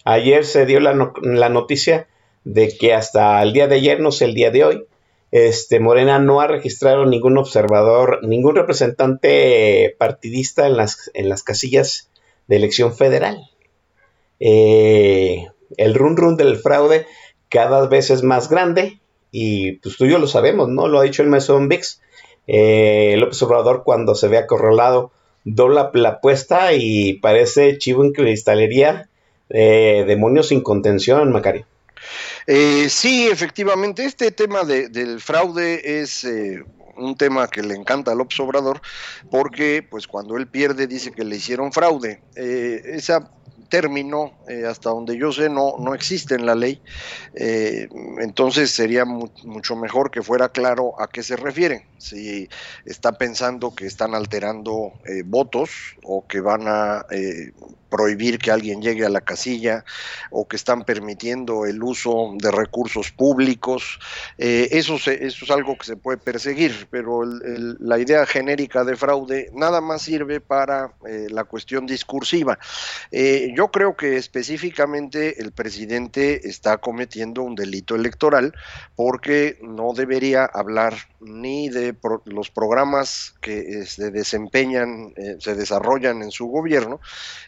[0.03, 2.07] Ayer se dio la, la noticia
[2.43, 4.85] de que hasta el día de ayer, no sé, el día de hoy,
[5.31, 12.09] este, Morena no ha registrado ningún observador, ningún representante partidista en las, en las casillas
[12.47, 13.49] de elección federal.
[14.39, 17.05] Eh, el run run del fraude
[17.49, 18.99] cada vez es más grande
[19.31, 20.87] y pues tú y yo lo sabemos, ¿no?
[20.87, 22.01] Lo ha dicho el Mesón VIX.
[22.47, 25.11] Eh, el observador cuando se ve acorralado
[25.43, 29.09] dobla la apuesta y parece chivo en cristalería,
[29.49, 31.65] eh, demonios sin contención, Macario.
[32.47, 36.63] Eh, sí, efectivamente, este tema del fraude es eh,
[37.01, 38.81] un tema que le encanta al Obrador,
[39.29, 42.21] porque pues cuando él pierde dice que le hicieron fraude.
[42.35, 43.31] Eh, esa
[43.69, 46.81] término, eh, hasta donde yo sé, no, no existe en la ley.
[47.35, 47.87] Eh,
[48.19, 51.87] entonces sería mucho mejor que fuera claro a qué se refiere.
[51.97, 52.49] Si
[52.83, 54.91] está pensando que están alterando
[55.23, 55.69] votos
[56.03, 57.05] o que van a
[57.91, 59.85] prohibir que alguien llegue a la casilla
[60.31, 63.99] o que están permitiendo el uso de recursos públicos,
[64.37, 69.81] eso, eso es algo que se puede perseguir, pero la idea genérica de fraude nada
[69.81, 70.93] más sirve para
[71.29, 72.57] la cuestión discursiva.
[73.11, 78.55] yo yo creo que específicamente el presidente está cometiendo un delito electoral
[78.95, 86.31] porque no debería hablar ni de los programas que se desempeñan, eh, se desarrollan en
[86.31, 86.99] su gobierno,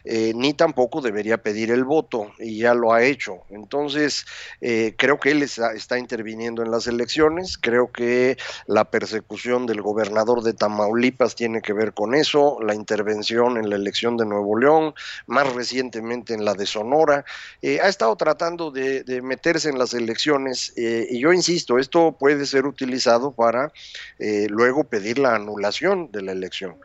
[0.04, 3.42] eh, ni tampoco debería pedir el voto, y ya lo ha hecho.
[3.50, 4.26] Entonces,
[4.60, 8.36] eh, creo que él está, interviniendo en las elecciones, creo que
[8.66, 13.76] la persecución del gobernador de Tamaulipas tiene que ver con eso, la intervención en la
[13.76, 14.94] elección de Nuevo León,
[15.26, 17.24] más recientemente en la de Sonora,
[17.62, 22.16] eh, ha estado tratando de, de, meterse en las elecciones, eh, y yo insisto, esto
[22.18, 23.63] puede ser utilizado para
[24.48, 26.76] luego pedir la anulación de la elección.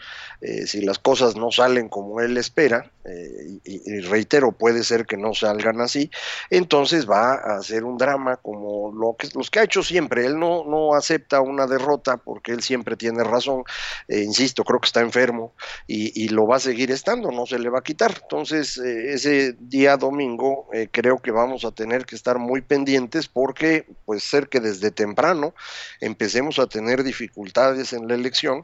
[0.66, 5.34] si las cosas no salen como él espera, eh, y, reitero, puede ser que no
[5.34, 6.12] salgan así,
[6.50, 10.26] entonces va a ser un drama como lo que, los que ha hecho siempre.
[10.26, 13.64] Él no, no acepta una derrota porque él siempre tiene razón,
[14.08, 15.54] eh, insisto, creo que está enfermo
[15.88, 18.16] y, lo va a seguir estando, no se le va a quitar.
[18.22, 23.88] Entonces, eh, ese día domingo creo que vamos a tener que estar muy pendientes porque
[24.06, 25.56] puede ser que desde temprano
[26.02, 28.64] empecemos a tener dificultades en la elección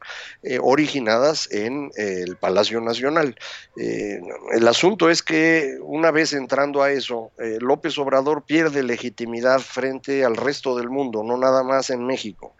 [0.61, 3.35] originadas en el Palacio Nacional.
[3.77, 4.21] Eh,
[4.53, 10.23] el asunto es que una vez entrando a eso, eh, López Obrador pierde legitimidad frente
[10.23, 12.55] al resto del mundo, no nada más en México.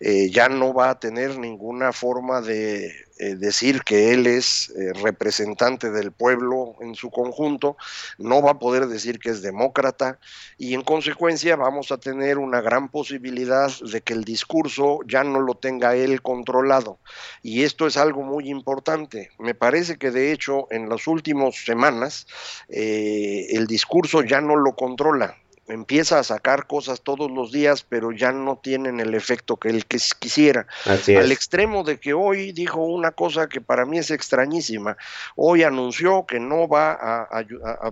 [0.00, 4.92] Eh, ya no va a tener ninguna forma de eh, decir que él es eh,
[5.02, 7.76] representante del pueblo en su conjunto,
[8.18, 10.18] no va a poder decir que es demócrata
[10.56, 15.40] y en consecuencia vamos a tener una gran posibilidad de que el discurso ya no
[15.40, 16.98] lo tenga él controlado.
[17.42, 19.30] Y esto es algo muy importante.
[19.38, 22.26] Me parece que de hecho en las últimas semanas
[22.68, 25.36] eh, el discurso ya no lo controla
[25.68, 29.84] empieza a sacar cosas todos los días, pero ya no tienen el efecto que él
[29.86, 30.66] quisiera.
[30.86, 34.96] Al extremo de que hoy dijo una cosa que para mí es extrañísima.
[35.36, 37.44] Hoy anunció que no va a,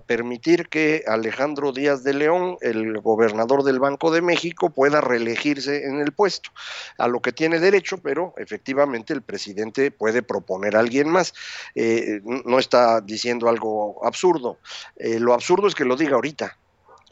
[0.06, 6.00] permitir que Alejandro Díaz de León, el gobernador del Banco de México, pueda reelegirse en
[6.00, 6.50] el puesto,
[6.98, 11.34] a lo que tiene derecho, pero efectivamente el presidente puede proponer a alguien más.
[11.74, 14.58] Eh, no está diciendo algo absurdo.
[14.96, 16.56] Eh, lo absurdo es que lo diga ahorita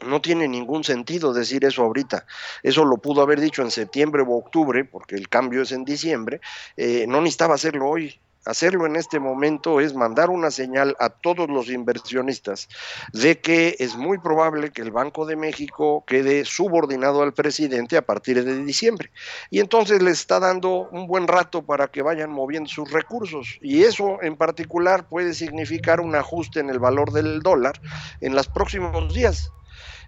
[0.03, 2.25] no tiene ningún sentido decir eso ahorita.
[2.63, 6.41] Eso lo pudo haber dicho en septiembre o octubre, porque el cambio es en diciembre.
[6.75, 8.19] Eh, no necesitaba hacerlo hoy.
[8.45, 12.69] Hacerlo en este momento es mandar una señal a todos los inversionistas
[13.11, 18.05] de que es muy probable que el Banco de México quede subordinado al presidente a
[18.05, 19.09] partir de diciembre.
[19.49, 23.57] Y entonces les está dando un buen rato para que vayan moviendo sus recursos.
[23.63, 27.81] Y eso en particular puede significar un ajuste en el valor del dólar
[28.21, 29.51] en los próximos días.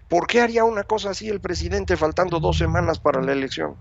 [0.08, 3.76] ¿Por qué haría una cosa así el presidente faltando dos semanas para la elección?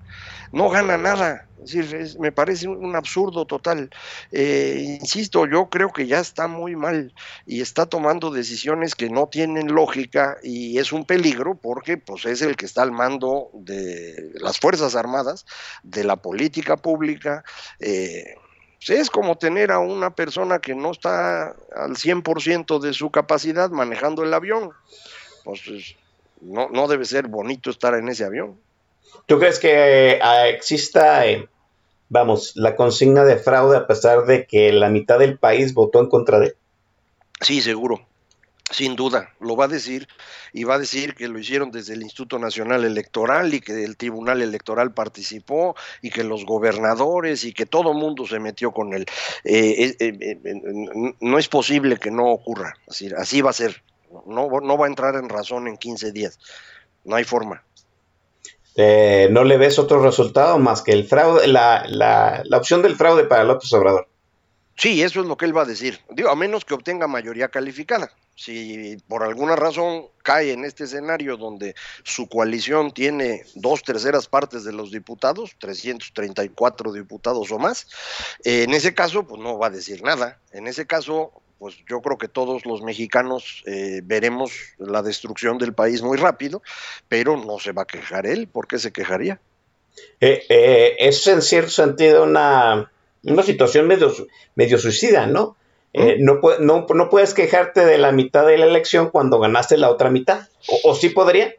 [0.51, 1.47] No gana nada.
[1.63, 3.89] Es decir, me parece un absurdo total.
[4.31, 7.13] Eh, insisto, yo creo que ya está muy mal
[7.45, 12.41] y está tomando decisiones que no tienen lógica y es un peligro porque pues, es
[12.41, 15.45] el que está al mando de las Fuerzas Armadas,
[15.83, 17.43] de la política pública.
[17.79, 18.35] Eh,
[18.87, 24.23] es como tener a una persona que no está al 100% de su capacidad manejando
[24.23, 24.71] el avión.
[25.43, 25.61] Pues
[26.41, 28.59] no, no debe ser bonito estar en ese avión.
[29.25, 31.47] ¿Tú crees que eh, exista, eh,
[32.09, 36.09] vamos, la consigna de fraude a pesar de que la mitad del país votó en
[36.09, 36.55] contra de él?
[37.41, 38.01] Sí, seguro.
[38.69, 40.09] Sin duda, lo va a decir
[40.51, 43.95] y va a decir que lo hicieron desde el Instituto Nacional Electoral y que el
[43.95, 48.93] Tribunal Electoral participó y que los gobernadores y que todo el mundo se metió con
[48.93, 49.05] él.
[49.45, 53.83] Eh, no es posible que no ocurra, así, así va a ser.
[54.25, 56.39] No, no va a entrar en razón en 15 días.
[57.03, 57.63] No hay forma.
[58.79, 62.95] Eh, ¿No le ves otro resultado más que el fraude, la, la, la, opción del
[62.95, 64.07] fraude para López Obrador?
[64.75, 65.99] Sí, eso es lo que él va a decir.
[66.11, 68.11] Digo, a menos que obtenga mayoría calificada.
[68.35, 74.63] Si por alguna razón cae en este escenario donde su coalición tiene dos terceras partes
[74.63, 77.87] de los diputados, 334 diputados o más,
[78.43, 80.39] eh, en ese caso, pues no va a decir nada.
[80.51, 85.73] En ese caso, pues yo creo que todos los mexicanos eh, veremos la destrucción del
[85.73, 86.61] país muy rápido,
[87.07, 89.39] pero no se va a quejar él, ¿por qué se quejaría?
[90.21, 92.91] Eh, eh, es en cierto sentido una,
[93.23, 94.13] una situación medio,
[94.55, 95.55] medio suicida, ¿no?
[96.19, 100.11] no, no, no, puedes quejarte de la mitad de la elección cuando ganaste la otra
[100.11, 101.55] mitad, ¿o, o sí podría?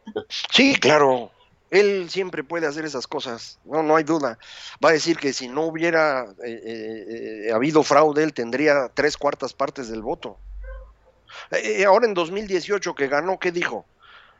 [0.49, 1.31] Sí, claro,
[1.71, 4.39] él siempre puede hacer esas cosas, no, no hay duda.
[4.83, 9.17] Va a decir que si no hubiera eh, eh, eh, habido fraude, él tendría tres
[9.17, 10.37] cuartas partes del voto.
[11.85, 13.85] ahora en 2018 que ganó, ¿qué dijo?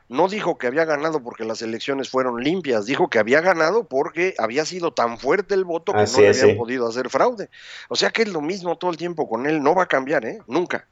[0.08, 4.34] No dijo que había ganado porque las elecciones fueron limpias, dijo que había ganado porque
[4.40, 7.52] había sido tan fuerte el voto que no le habían podido hacer fraude.
[7.90, 10.26] O sea que es lo mismo todo el tiempo con él, no va a cambiar,
[10.26, 10.40] ¿eh?
[10.48, 10.88] Nunca.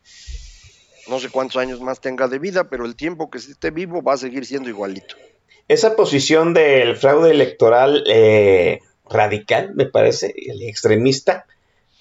[1.08, 4.14] No sé cuántos años más tenga de vida, pero el tiempo que esté vivo va
[4.14, 5.16] a seguir siendo igualito
[5.68, 8.80] esa posición del fraude electoral eh,
[9.10, 11.46] radical, me parece, el extremista,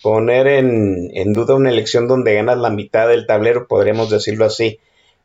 [0.03, 4.78] poner en, duda una elección donde ganas la mitad del tablero, podríamos decirlo así,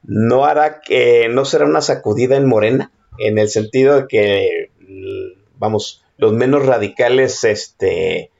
[0.03, 2.91] ¿no hará que no será una sacudida en Morena?
[3.19, 4.71] En el sentido de que,
[5.57, 8.31] vamos, los menos radicales, este,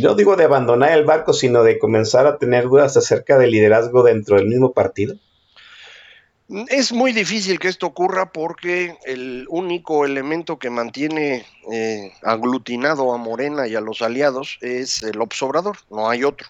[0.00, 4.04] no digo de abandonar el barco, sino de comenzar a tener dudas acerca del liderazgo
[4.04, 5.16] dentro del mismo partido.
[6.68, 13.16] Es muy difícil que esto ocurra porque el único elemento que mantiene eh, aglutinado a
[13.16, 16.48] Morena y a los aliados es el obsobrador, no hay otro.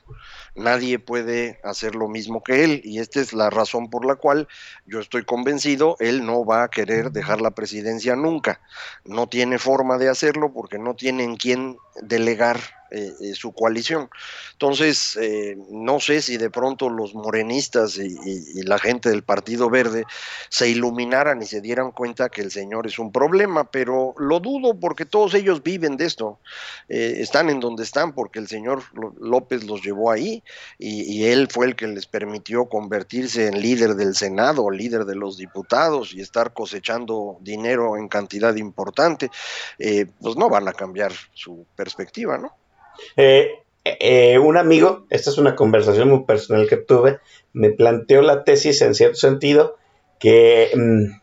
[0.57, 4.49] Nadie puede hacer lo mismo que él y esta es la razón por la cual
[4.87, 8.61] yo estoy convencido, él no va a querer dejar la presidencia nunca.
[9.05, 12.59] No tiene forma de hacerlo porque no tiene en quién delegar
[12.95, 14.11] eh, eh, su coalición.
[14.53, 20.05] Entonces, eh, no sé si de pronto los morenistas y, la gente del Partido Verde
[20.51, 24.79] se iluminaran y se dieran cuenta que el señor es un problema, pero lo dudo
[24.79, 26.39] porque todos ellos viven de esto,
[26.89, 28.83] están en donde están porque el señor
[29.19, 30.43] López los llevó ahí
[30.79, 35.39] y, él fue el que les permitió convertirse en líder del Senado, líder de los
[35.39, 39.31] diputados y estar cosechando dinero en cantidad importante,
[39.79, 42.62] pues no van a cambiar su perspectiva, ¿no?
[43.17, 47.19] Eh, eh, un amigo, esta es una conversación muy personal que tuve,
[47.53, 49.77] me planteó la tesis en cierto sentido
[50.19, 51.21] que, mm,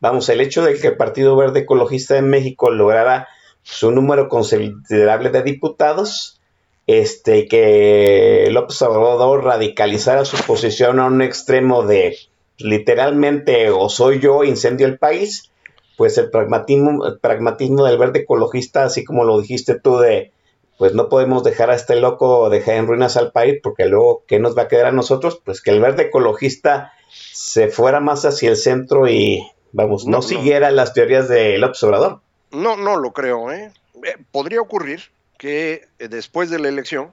[0.00, 3.28] vamos, el hecho de que el Partido Verde Ecologista de México lograra
[3.62, 6.40] su número considerable de diputados,
[6.86, 12.16] este, que López Obrador radicalizara su posición a un extremo de
[12.58, 15.50] literalmente o soy yo, incendio el país,
[15.96, 20.32] pues el pragmatismo, el pragmatismo del verde ecologista, así como lo dijiste tú, de
[20.78, 24.38] pues no podemos dejar a este loco dejar en ruinas al país, porque luego, ¿qué
[24.38, 25.40] nos va a quedar a nosotros?
[25.44, 30.70] Pues que el verde ecologista se fuera más hacia el centro y, vamos, no, siguiera
[30.70, 32.20] las teorías del observador.
[32.50, 33.72] No, no lo creo, ¿eh?
[34.04, 35.00] eh podría ocurrir
[35.38, 37.12] que eh, después de la elección,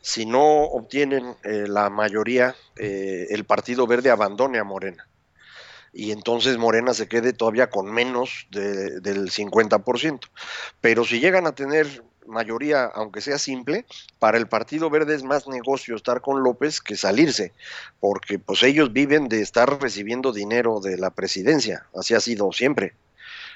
[0.00, 5.08] si no obtienen eh, la mayoría, el Partido Verde abandone a Morena.
[5.94, 10.20] Y entonces Morena se quede todavía con menos del 50%.
[10.80, 13.84] Pero si llegan a tener mayoría, aunque sea simple,
[14.18, 17.52] para el Partido Verde es más negocio estar con López que salirse,
[18.00, 22.94] porque pues ellos viven de estar recibiendo dinero de la presidencia, así ha sido siempre.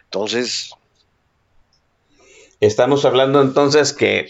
[0.05, 0.71] Entonces...
[2.61, 4.29] Estamos hablando entonces que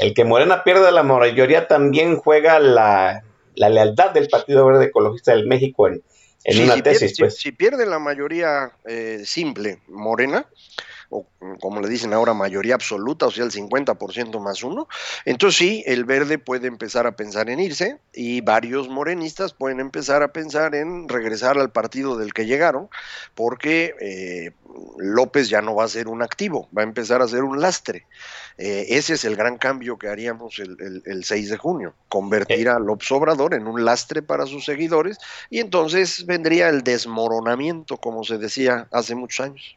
[0.00, 3.22] el que Morena pierde la mayoría también juega la,
[3.54, 6.02] lealtad del Partido Verde Ecologista del México en,
[6.60, 7.14] una tesis.
[7.16, 7.36] pues.
[7.36, 10.44] si, pierde la mayoría eh, simple Morena,
[11.12, 11.26] o
[11.60, 14.88] como le dicen ahora, mayoría absoluta, o sea, el 50% más uno.
[15.26, 20.22] Entonces sí, el verde puede empezar a pensar en irse y varios morenistas pueden empezar
[20.22, 22.88] a pensar en regresar al partido del que llegaron,
[23.34, 24.52] porque eh,
[24.96, 28.06] López ya no va a ser un activo, va a empezar a ser un lastre.
[28.56, 32.78] Eh, ese es el gran cambio que haríamos el, el 6 de junio, convertir a
[32.78, 35.18] López Obrador en un lastre para sus seguidores
[35.50, 39.76] y entonces vendría el desmoronamiento, como se decía hace muchos años.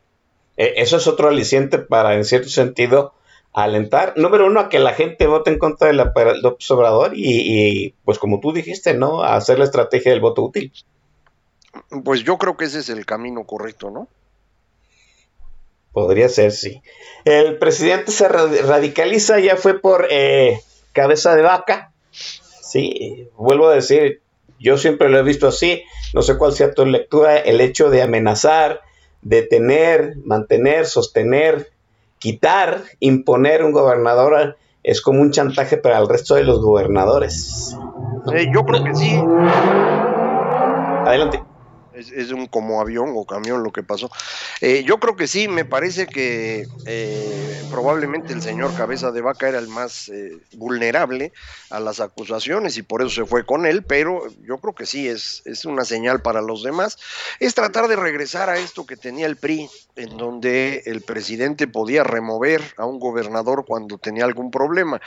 [0.58, 3.14] Eh, eso es otro aliciente para, en cierto sentido,
[3.54, 5.98] alentar, número uno, a que la gente vote en contra del
[6.42, 9.24] López Obrador y, pues como tú dijiste, ¿no?
[9.24, 10.74] A hacer la estrategia del voto útil.
[12.04, 14.08] Pues yo creo que ese es el camino correcto, ¿no?
[15.94, 16.82] Podría ser, sí.
[17.24, 20.60] El presidente se radicaliza, ya fue por eh,
[20.92, 21.94] cabeza de vaca.
[22.12, 24.22] Sí, vuelvo a decir,
[24.60, 25.84] yo siempre lo he visto así,
[26.14, 28.82] no sé cuál sea tu lectura, el hecho de amenazar,
[29.26, 31.72] detener, mantener, sostener,
[32.20, 37.76] quitar, imponer un gobernador es como un chantaje para el resto de los gobernadores.
[38.34, 39.20] Eh, yo creo que sí.
[41.06, 41.44] Adelante
[41.96, 44.10] es, un como avión o camión lo que pasó.
[44.62, 49.48] Eh, yo creo que sí, me parece que eh, probablemente el señor Cabeza de Vaca
[49.48, 51.34] era el más eh, vulnerable
[51.70, 55.08] a las acusaciones y por eso se fue con él, pero yo creo que sí,
[55.08, 56.98] es, es una señal para los demás.
[57.40, 62.04] Es tratar de regresar a esto que tenía el PRI, en donde el presidente podía
[62.04, 65.02] remover a un gobernador cuando tenía algún problema.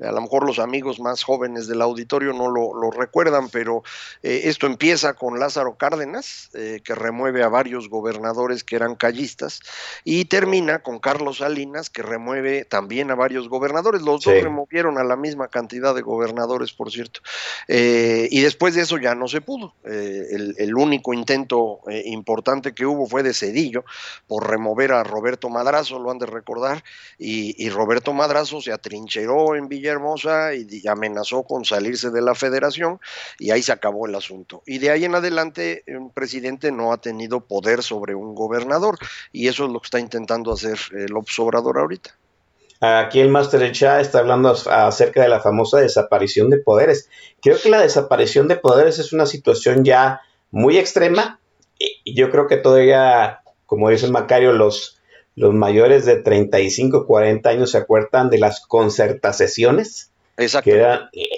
[0.00, 3.82] A lo mejor los amigos más jóvenes del auditorio no lo, lo recuerdan, pero
[4.22, 9.60] esto empieza con Lázaro Cárdenas, eh, que remueve a varios gobernadores que eran callistas,
[10.04, 14.02] y termina con Carlos Salinas, que remueve también a varios gobernadores.
[14.02, 17.20] Los dos removieron a la misma cantidad de gobernadores, por cierto.
[17.68, 19.74] Eh, y después de eso ya no se pudo.
[19.84, 20.28] Eh,
[20.58, 23.84] el, único intento importante que hubo fue de Cedillo
[24.26, 26.82] por remover a Roberto Madrazo, lo han de recordar,
[27.18, 33.00] y, Roberto Madrazo se atrincheró en Villahermosa y, y amenazó con salirse de la federación,
[33.38, 34.62] y ahí se acabó el asunto.
[34.66, 38.96] Y de ahí en adelante, un presidente no ha tenido poder sobre un gobernador
[39.30, 42.16] y eso es lo que está intentando hacer el Obrador ahorita.
[42.80, 47.10] aquí el Master del Chat está hablando acerca de la famosa desaparición de poderes.
[47.42, 51.40] Creo que la desaparición de poderes es una situación ya muy extrema.
[51.78, 54.98] Y yo creo que todavía, como dice Macario, los,
[55.36, 60.10] los mayores de 35, 40 años se acuerdan de las concertaciones.
[60.38, 60.70] Exacto.
[60.70, 61.28] Que era, eh,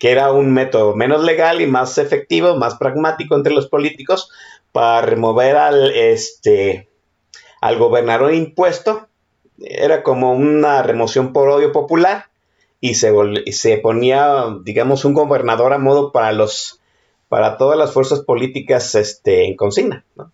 [0.00, 4.30] que era un método menos legal y más efectivo, más pragmático entre los políticos
[4.72, 6.88] para remover al, este,
[7.60, 9.08] al gobernador impuesto.
[9.60, 12.30] Era como una remoción por odio popular
[12.80, 13.12] y se,
[13.52, 16.80] se ponía, digamos, un gobernador a modo para los
[17.28, 20.04] para todas las fuerzas políticas este, en consigna.
[20.16, 20.32] ¿no?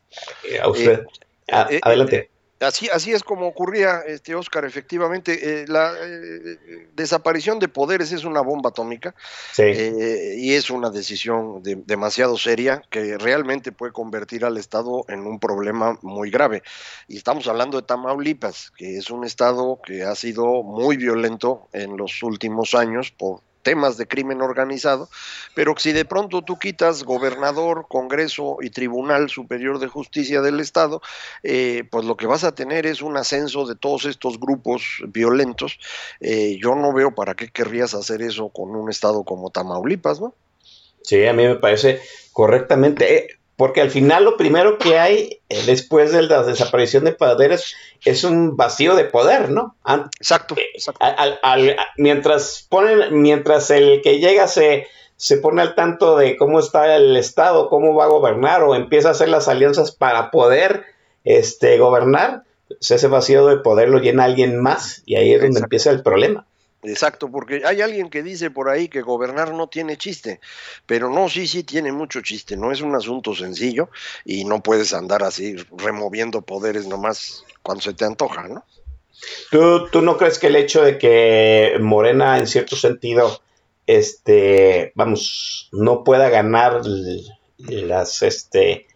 [0.51, 1.01] Eh, a usted,
[1.47, 2.31] eh, eh, adelante.
[2.61, 5.63] Así, así es como ocurría, este Oscar, efectivamente.
[5.63, 9.15] Eh, la eh, desaparición de poderes es una bomba atómica
[9.59, 15.39] eh, y es una decisión demasiado seria que realmente puede convertir al Estado en un
[15.39, 16.63] problema muy grave.
[17.09, 21.99] Y estamos hablando de Tamaulipas, que es un Estado que ha sido muy violento en
[21.99, 25.09] los últimos años por temas de crimen organizado,
[25.57, 31.03] pero si de pronto tú quitas gobernador, Congreso y Tribunal Superior de Justicia del Estado,
[31.43, 35.81] eh, pues lo que vas a tener es un ascenso de todos estos grupos violentos.
[36.21, 40.33] Eh, yo no veo para qué querrías hacer eso con un Estado como Tamaulipas, ¿no?
[41.03, 42.01] Sí, a mí me parece
[42.33, 43.17] correctamente.
[43.17, 47.75] Eh, porque al final lo primero que hay eh, después de la desaparición de poderes
[48.05, 49.75] es un vacío de poder, ¿no?
[50.21, 50.55] Exacto.
[50.59, 54.87] Eh, mientras ponen, mientras el que llega se,
[55.17, 59.09] se pone al tanto de cómo está el Estado, cómo va a gobernar, o empieza
[59.09, 60.85] a hacer las alianzas para poder
[61.25, 65.61] este, gobernar, pues ese vacío de poder lo llena alguien más y ahí es donde
[65.61, 66.47] empieza el problema.
[66.87, 70.41] Exacto, porque hay alguien que dice por ahí que gobernar no tiene chiste,
[70.87, 73.91] pero no, sí, sí tiene mucho chiste, no es un asunto sencillo
[74.25, 78.65] y no puedes andar así removiendo poderes nomás cuando se te antoja, ¿no?
[79.51, 83.41] ¿Tú, tú no crees que el hecho de que Morena, en cierto sentido,
[83.87, 86.83] este, vamos, no pueda ganar
[87.59, 88.87] las, este,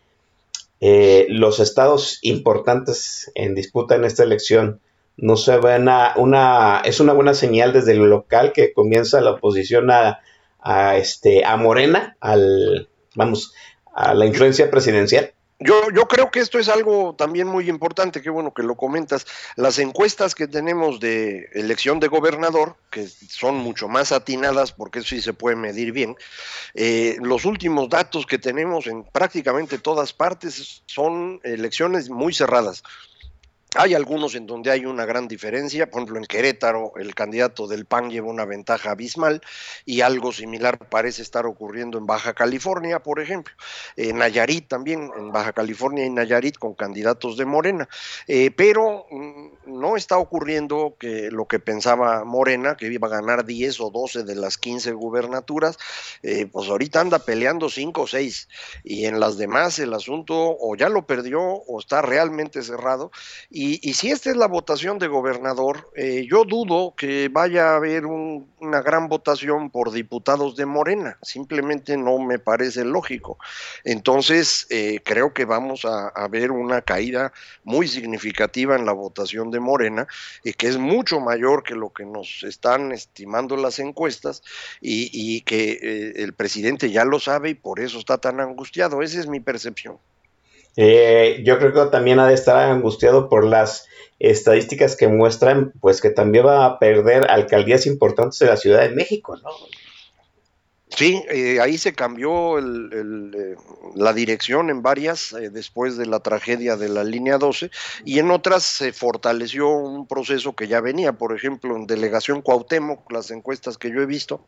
[0.80, 4.80] eh, los estados importantes en disputa en esta elección,
[5.20, 5.78] no se ve
[6.16, 11.56] una, es una buena señal desde lo local que comienza la oposición a, este, a
[11.56, 13.54] Morena, al, vamos,
[13.94, 15.32] a la influencia presidencial.
[15.62, 19.26] Yo, yo creo que esto es algo también muy importante, qué bueno que lo comentas.
[19.56, 25.08] Las encuestas que tenemos de elección de gobernador, que son mucho más atinadas, porque eso
[25.08, 26.16] sí se puede medir bien,
[26.72, 32.82] eh, los últimos datos que tenemos en prácticamente todas partes son elecciones muy cerradas.
[33.76, 37.84] Hay algunos en donde hay una gran diferencia, por ejemplo en Querétaro el candidato del
[37.84, 39.40] PAN lleva una ventaja abismal
[39.84, 43.54] y algo similar parece estar ocurriendo en Baja California, por ejemplo.
[43.94, 47.88] En Nayarit también, en Baja California y Nayarit con candidatos de Morena.
[48.26, 53.44] Eh, pero mm, no está ocurriendo que lo que pensaba Morena, que iba a ganar
[53.44, 55.78] 10 o 12 de las 15 gubernaturas,
[56.24, 58.48] eh, pues ahorita anda peleando 5 o 6
[58.82, 63.12] y en las demás el asunto o ya lo perdió o está realmente cerrado.
[63.60, 68.80] Si esta es la votación de gobernador, eh, yo dudo que vaya a haber una
[68.80, 71.18] gran votación por diputados de Morena.
[71.20, 73.38] Simplemente no me parece lógico.
[73.84, 77.32] Entonces, eh, creo que vamos a, ver una caída
[77.64, 80.06] muy significativa en la votación de Morena,
[80.44, 84.42] y que es mucho mayor que lo que nos están estimando las encuestas,
[84.80, 89.02] y, que eh, el presidente ya lo sabe y por eso está tan angustiado.
[89.02, 89.98] Esa es mi percepción.
[90.76, 93.86] Eh, yo creo que también ha de estar angustiado por las
[94.18, 98.94] estadísticas que muestran, pues que también va a perder alcaldías importantes de la Ciudad de
[98.94, 99.50] México, ¿no?
[101.00, 103.56] Sí, eh, ahí se cambió eh,
[103.94, 107.70] la dirección en varias eh, después de la tragedia de la línea 12
[108.04, 113.10] y en otras se fortaleció un proceso que ya venía, por ejemplo, en delegación Cuauhtémoc,
[113.10, 114.46] las encuestas que yo he visto,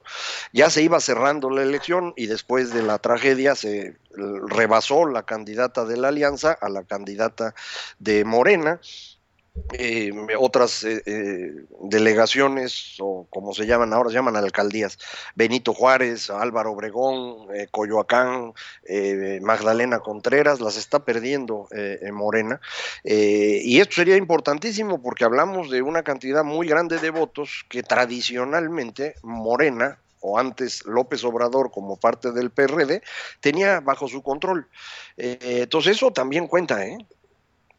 [0.52, 5.86] ya se iba cerrando la elección y después de la tragedia se rebasó la candidata
[5.86, 7.54] de la alianza a la candidata
[7.98, 8.78] de Morena
[9.74, 14.98] eh, otras eh, eh, delegaciones, o como se llaman ahora, se llaman alcaldías,
[15.34, 18.54] Benito Juárez, Álvaro Obregón, Coyoacán,
[19.42, 22.60] Magdalena Contreras, las está perdiendo en Morena.
[23.04, 29.16] y esto sería importantísimo porque hablamos de una cantidad muy grande de votos que tradicionalmente
[29.22, 33.02] Morena, o antes López Obrador como parte del PRD,
[33.40, 34.68] tenía bajo su control.
[35.16, 36.98] entonces eso también cuenta, ¿eh?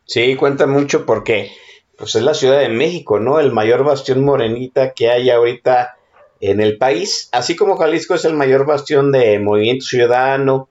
[0.05, 1.51] Sí, cuenta mucho porque
[1.97, 3.39] pues es la Ciudad de México, ¿no?
[3.39, 5.95] El mayor bastión morenita que hay ahorita
[6.41, 10.69] en el país, así como Jalisco es el mayor bastión de Movimiento Ciudadano,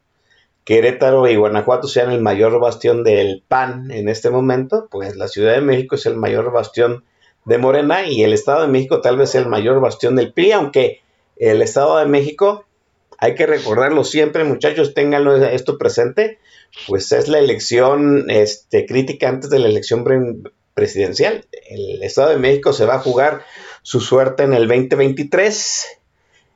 [0.64, 5.54] Querétaro y Guanajuato sean el mayor bastión del PAN en este momento, pues la Ciudad
[5.54, 7.04] de México es el mayor bastión
[7.44, 11.00] de Morena y el Estado de México tal vez el mayor bastión del PRI, aunque
[11.36, 12.64] el Estado de México,
[13.18, 16.38] hay que recordarlo siempre, muchachos, ténganlo esto presente,
[16.86, 20.04] pues es la elección este, crítica antes de la elección
[20.74, 21.46] presidencial.
[21.68, 23.42] El Estado de México se va a jugar
[23.82, 25.86] su suerte en el 2023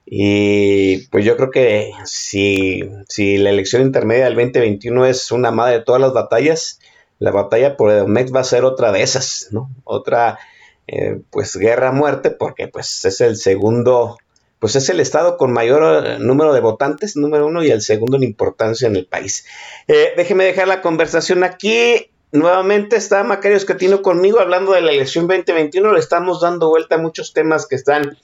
[0.07, 5.79] y pues yo creo que si, si la elección intermedia del 2021 es una madre
[5.79, 6.79] de todas las batallas,
[7.19, 9.71] la batalla por Edomex va a ser otra de esas, ¿no?
[9.85, 10.39] Otra,
[10.87, 14.19] eh, pues, guerra muerte, porque pues es el segundo,
[14.59, 18.17] pues es el estado con mayor eh, número de votantes, número uno, y el segundo
[18.17, 19.47] en importancia en el país.
[19.87, 22.11] Eh, déjeme dejar la conversación aquí.
[22.33, 25.93] Nuevamente está Macario Escatino conmigo hablando de la elección 2021.
[25.93, 28.19] Le estamos dando vuelta a muchos temas que están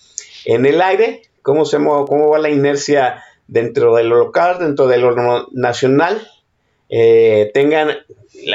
[0.45, 1.22] en el aire.
[1.43, 6.28] ¿Cómo, se, cómo va la inercia dentro de lo local, dentro de lo nacional?
[7.55, 7.89] tengan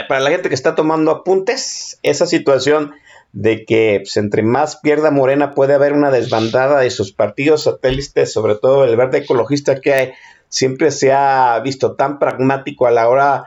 [0.08, 2.94] para la gente que está tomando apuntes, esa situación
[3.34, 8.32] de que pues, entre más pierda Morena puede haber una desbandada de sus partidos satélites,
[8.32, 10.14] sobre todo el verde ecologista que
[10.50, 13.46] siempre se ha visto tan pragmático a la hora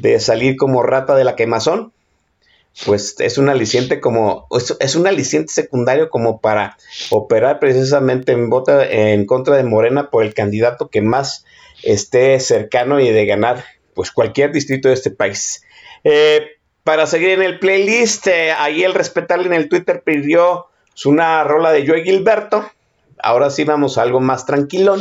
[0.00, 1.92] de salir como rata de la quemazón,
[2.86, 4.46] pues es un aliciente como
[4.80, 6.76] es, un aliciente secundario como para
[7.10, 11.44] operar precisamente en vota en contra de Morena por el candidato que más
[11.82, 13.64] esté cercano y de ganar
[13.94, 15.62] pues cualquier distrito de este país.
[16.04, 16.46] Eh,
[16.84, 20.66] para seguir en el playlist, eh, ahí el respetarle en el Twitter pidió
[21.04, 22.70] una rola de Joey Gilberto.
[23.22, 25.00] Ahora sí vamos a algo más tranquilón,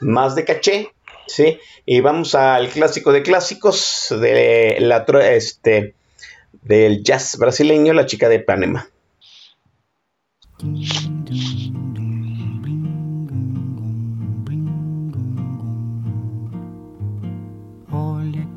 [0.00, 0.92] más de caché,
[1.26, 1.58] ¿sí?
[1.86, 5.94] Y vamos al clásico de clásicos de la, este,
[6.62, 8.40] del jazz brasileño, La chica de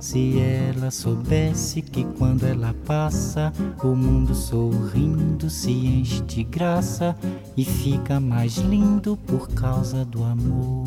[0.00, 7.16] se ela soubesse que quando ela passa, o mundo sorrindo se enche de graça
[7.56, 10.86] e fica mais lindo por causa do amor.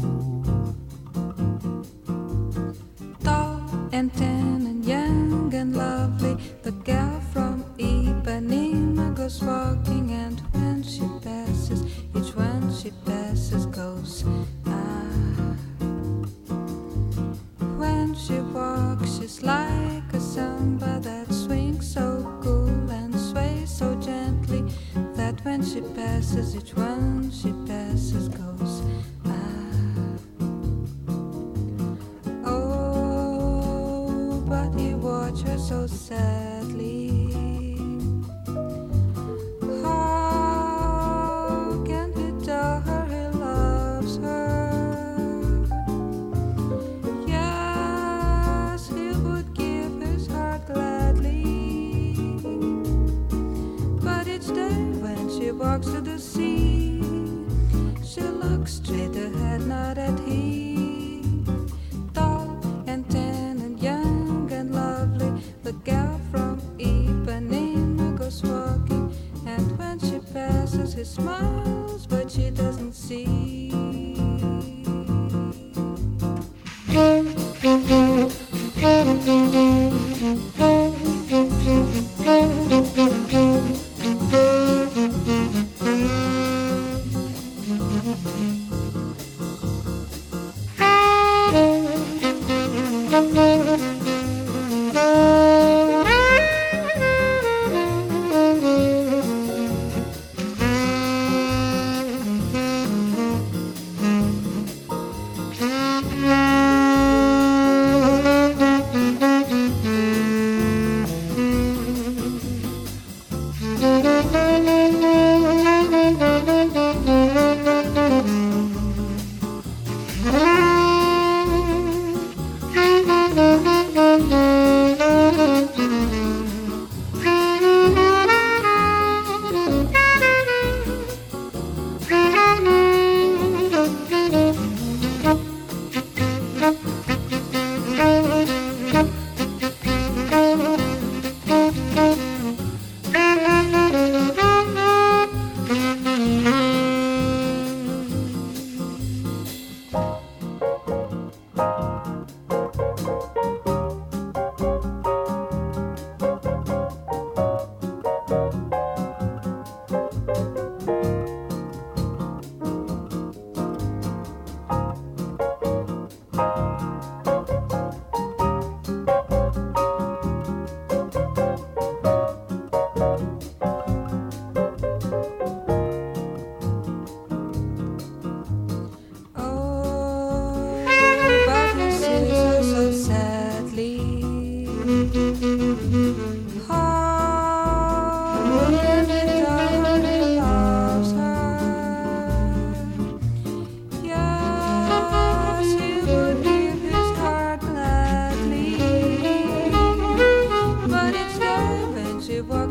[3.24, 3.62] Tall
[3.94, 11.02] and tan and young and lovely, the girl from Ipanema goes walking, and when she
[11.24, 11.84] passes,
[12.16, 14.24] each one she passes goes.
[18.28, 24.66] She walks, she's like a samba that swings so cool and sways so gently
[25.16, 28.82] that when she passes, each one she passes goes.
[29.26, 29.32] Ah.
[32.46, 34.74] Oh, but
[35.48, 37.28] her so sadly.
[55.78, 56.17] Walks to the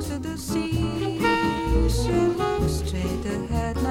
[0.00, 1.18] to the sea,
[1.88, 3.85] she looks straight ahead.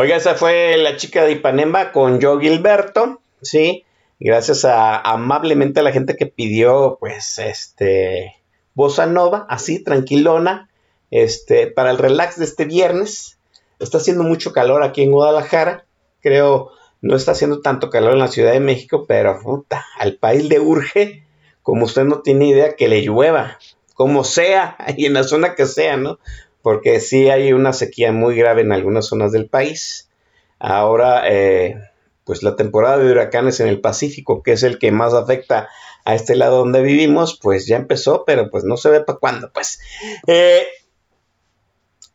[0.00, 3.84] Oiga, esa fue la chica de Ipanema con Joe Gilberto, ¿sí?
[4.20, 8.36] Gracias a amablemente a la gente que pidió, pues, este,
[8.74, 10.70] bossa nova, así, tranquilona,
[11.10, 13.40] este, para el relax de este viernes.
[13.80, 15.84] Está haciendo mucho calor aquí en Guadalajara,
[16.20, 16.70] creo,
[17.02, 20.60] no está haciendo tanto calor en la Ciudad de México, pero puta, al país le
[20.60, 21.24] urge,
[21.64, 23.58] como usted no tiene idea, que le llueva,
[23.94, 26.20] como sea, y en la zona que sea, ¿no?
[26.68, 30.10] Porque sí hay una sequía muy grave en algunas zonas del país.
[30.58, 31.76] Ahora, eh,
[32.24, 35.70] pues la temporada de huracanes en el Pacífico, que es el que más afecta
[36.04, 39.50] a este lado donde vivimos, pues ya empezó, pero pues no se ve para cuándo,
[39.50, 39.80] pues.
[40.26, 40.66] Eh,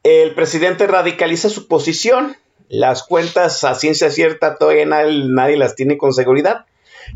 [0.03, 2.37] el presidente radicaliza su posición.
[2.69, 6.67] Las cuentas a ciencia cierta todavía nadie, nadie las tiene con seguridad.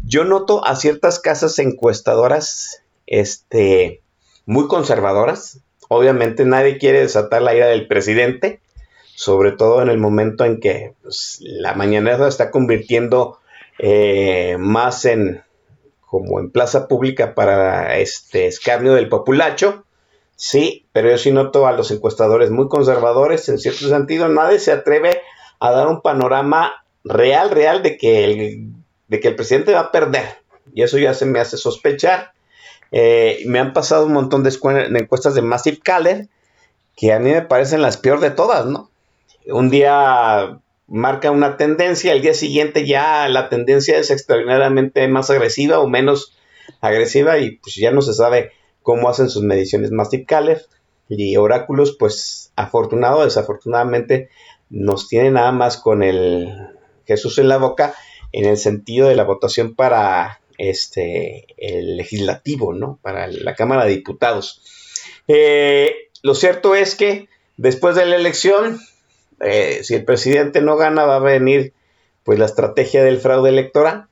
[0.03, 4.01] Yo noto a ciertas casas encuestadoras, este,
[4.47, 5.61] muy conservadoras.
[5.87, 8.59] Obviamente nadie quiere desatar la ira del presidente,
[9.15, 13.39] sobre todo en el momento en que pues, la mañanera está convirtiendo
[13.79, 15.43] eh, más en
[16.07, 19.83] como en plaza pública para este escarnio del populacho.
[20.35, 24.29] Sí, pero yo sí noto a los encuestadores muy conservadores en cierto sentido.
[24.29, 25.21] Nadie se atreve
[25.59, 28.67] a dar un panorama real, real de que el,
[29.07, 30.25] de que el presidente va a perder.
[30.73, 32.31] Y eso ya se me hace sospechar.
[32.91, 34.51] Eh, me han pasado un montón de,
[34.99, 36.27] encuestas de Massive Caller
[36.95, 38.89] que a mí me parecen las peor de todas, ¿no?
[39.47, 45.79] Un día marca una tendencia, el día siguiente ya la tendencia es extraordinariamente más agresiva
[45.79, 46.33] o menos
[46.81, 50.65] agresiva y pues ya no se sabe cómo hacen sus mediciones Massive Caller
[51.09, 54.29] y Oráculos, pues afortunado desafortunadamente
[54.69, 56.53] nos tiene nada más con el
[57.05, 57.93] Jesús en la boca
[58.31, 62.99] en el sentido de la votación para este el legislativo, ¿no?
[63.01, 64.61] Para la Cámara de Diputados.
[65.27, 67.27] Eh, lo cierto es que
[67.57, 68.79] después de la elección,
[69.41, 71.73] eh, si el presidente no gana, va a venir
[72.23, 74.07] pues la estrategia del fraude electoral.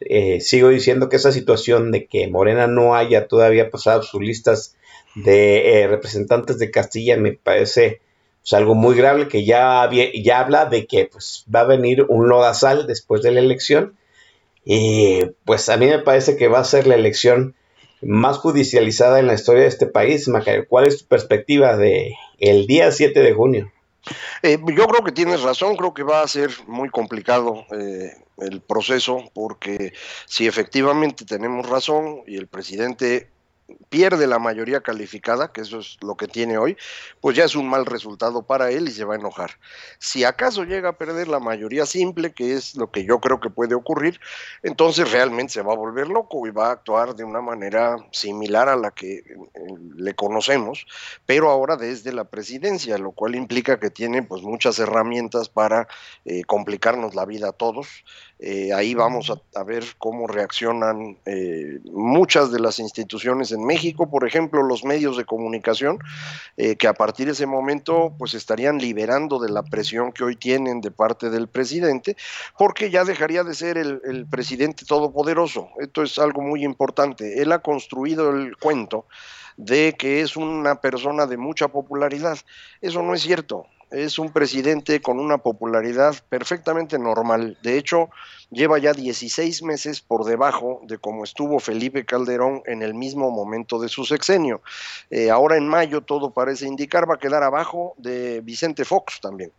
[0.00, 4.76] Eh, sigo diciendo que esa situación de que Morena no haya todavía pasado sus listas
[5.14, 8.00] de representantes de Castilla me parece
[8.42, 12.28] pues, algo muy grave que ya, ya habla de que pues, va a venir un
[12.28, 13.96] lodazal después de la elección.
[14.64, 17.54] Y pues a mí me parece que va a ser la elección
[18.00, 20.28] más judicializada en la historia de este país.
[20.28, 23.72] Macario, ¿cuál es tu perspectiva de el día 7 de junio?
[24.42, 28.60] Eh, yo creo que tienes razón, creo que va a ser muy complicado eh, el
[28.60, 29.92] proceso porque
[30.26, 33.28] si efectivamente tenemos razón y el presidente
[33.88, 36.76] pierde la mayoría calificada, que eso es lo que tiene hoy,
[37.20, 39.58] pues ya es un mal resultado para él y se va a enojar.
[39.98, 43.50] Si acaso llega a perder la mayoría simple, que es lo que yo creo que
[43.50, 44.20] puede ocurrir,
[44.62, 48.68] entonces realmente se va a volver loco y va a actuar de una manera similar
[48.68, 49.24] a la que eh,
[49.96, 50.86] le conocemos,
[51.26, 55.88] pero ahora desde la presidencia, lo cual implica que tiene pues muchas herramientas para
[56.24, 58.04] eh, complicarnos la vida a todos.
[58.38, 64.10] Eh, ahí vamos a, a ver cómo reaccionan eh, muchas de las instituciones en México,
[64.10, 65.98] por ejemplo, los medios de comunicación,
[66.56, 70.36] eh, que a partir de ese momento pues estarían liberando de la presión que hoy
[70.36, 72.16] tienen de parte del presidente,
[72.58, 75.68] porque ya dejaría de ser el, el presidente todopoderoso.
[75.80, 77.42] Esto es algo muy importante.
[77.42, 79.06] Él ha construido el cuento
[79.56, 82.38] de que es una persona de mucha popularidad.
[82.80, 83.66] Eso no es cierto.
[83.92, 87.58] Es un presidente con una popularidad perfectamente normal.
[87.62, 88.08] De hecho,
[88.50, 93.78] lleva ya 16 meses por debajo de cómo estuvo Felipe Calderón en el mismo momento
[93.78, 94.62] de su sexenio.
[95.10, 99.52] Eh, ahora en mayo todo parece indicar va a quedar abajo de Vicente Fox también.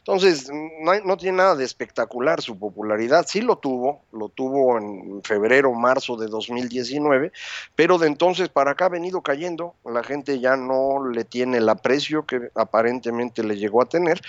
[0.00, 3.26] Entonces, no, tiene nada de espectacular su popularidad.
[3.28, 7.32] Sí lo tuvo, lo tuvo en febrero, marzo de 2019,
[7.76, 9.74] pero de entonces para acá ha venido cayendo.
[9.84, 14.20] La gente ya no le tiene el aprecio que aparentemente le llegó a tener.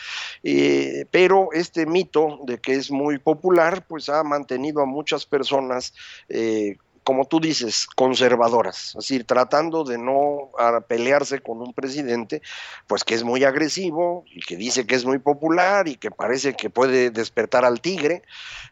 [1.09, 5.93] Pero este mito de que es muy popular, pues ha mantenido a muchas personas
[6.27, 10.51] eh, como tú dices, conservadoras, es decir, tratando de no
[10.87, 12.41] pelearse con un presidente,
[12.87, 16.53] pues que es muy agresivo y que dice que es muy popular y que parece
[16.53, 18.21] que puede despertar al tigre,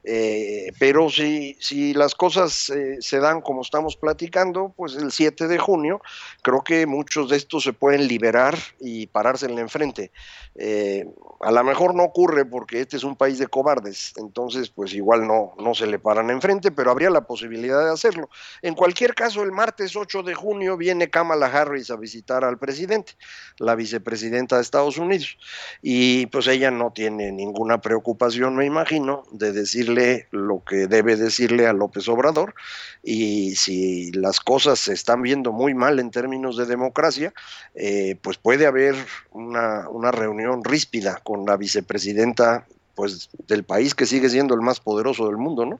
[0.03, 5.47] eh, pero si, si las cosas eh, se dan como estamos platicando, pues el 7
[5.47, 6.01] de junio,
[6.41, 10.11] creo que muchos de estos se pueden liberar y pararse en la enfrente.
[10.55, 11.07] Eh,
[11.41, 15.25] a lo mejor no ocurre porque este es un país de cobardes, entonces pues igual
[15.25, 18.18] no, no se le paran enfrente, pero habría la posibilidad de hacerlo.
[18.61, 23.13] En cualquier caso, el martes 8 de junio viene Kamala Harris a visitar al presidente,
[23.57, 25.37] la vicepresidenta de Estados Unidos,
[25.81, 31.67] y pues ella no tiene ninguna preocupación, me imagino, de decirle lo que debe decirle
[31.67, 32.55] a López Obrador,
[33.03, 37.33] y si las cosas se están viendo muy mal en términos de democracia,
[37.75, 38.95] eh, pues puede haber
[39.31, 42.65] una, una reunión ríspida con la vicepresidenta
[42.95, 45.79] pues del país que sigue siendo el más poderoso del mundo, ¿no?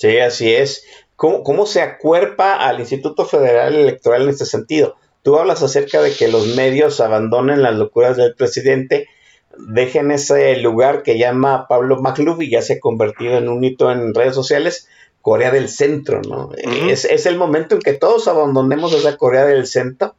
[0.00, 0.84] Sí, así es.
[1.14, 4.96] ¿Cómo, ¿Cómo se acuerpa al Instituto Federal Electoral en este sentido?
[5.22, 9.08] Tú hablas acerca de que los medios abandonen las locuras del presidente,
[9.58, 13.92] dejen ese lugar que llama Pablo Maglub y ya se ha convertido en un hito
[13.92, 14.88] en redes sociales,
[15.20, 16.50] Corea del Centro, ¿no?
[16.56, 20.14] es, es el momento en que todos abandonemos esa Corea del Centro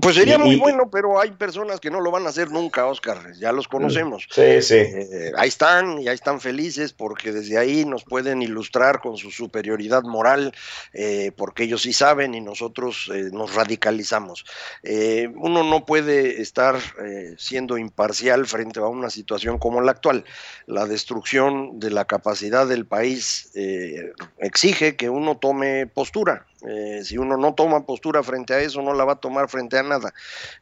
[0.00, 2.86] Pues sería Y- muy bueno, pero hay personas que no lo van a hacer nunca,
[2.86, 4.26] Oscar, ya los conocemos.
[4.30, 4.76] Sí, sí.
[4.76, 9.30] Eh, ahí están y ahí están felices porque desde ahí nos pueden ilustrar con su
[9.30, 10.54] superioridad moral,
[10.92, 14.44] eh, porque ellos sí saben y nosotros eh, nos radicalizamos.
[14.82, 20.24] Eh, uno no puede estar eh, siendo imparcial frente a una situación como la actual.
[20.66, 26.46] La destrucción de la capacidad del país eh, exige que uno tome postura.
[26.68, 29.78] Eh, si uno no toma postura frente a eso, no la va a tomar frente
[29.78, 30.14] a nada.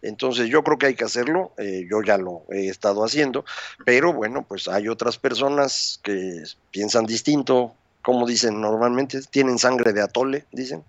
[0.03, 3.45] Entonces yo creo que hay que hacerlo, eh, yo ya lo he estado haciendo,
[3.85, 10.03] pero bueno, pues hay otras personas que piensan distinto, como dicen normalmente, tienen sangre de
[10.03, 10.83] atole, dicen.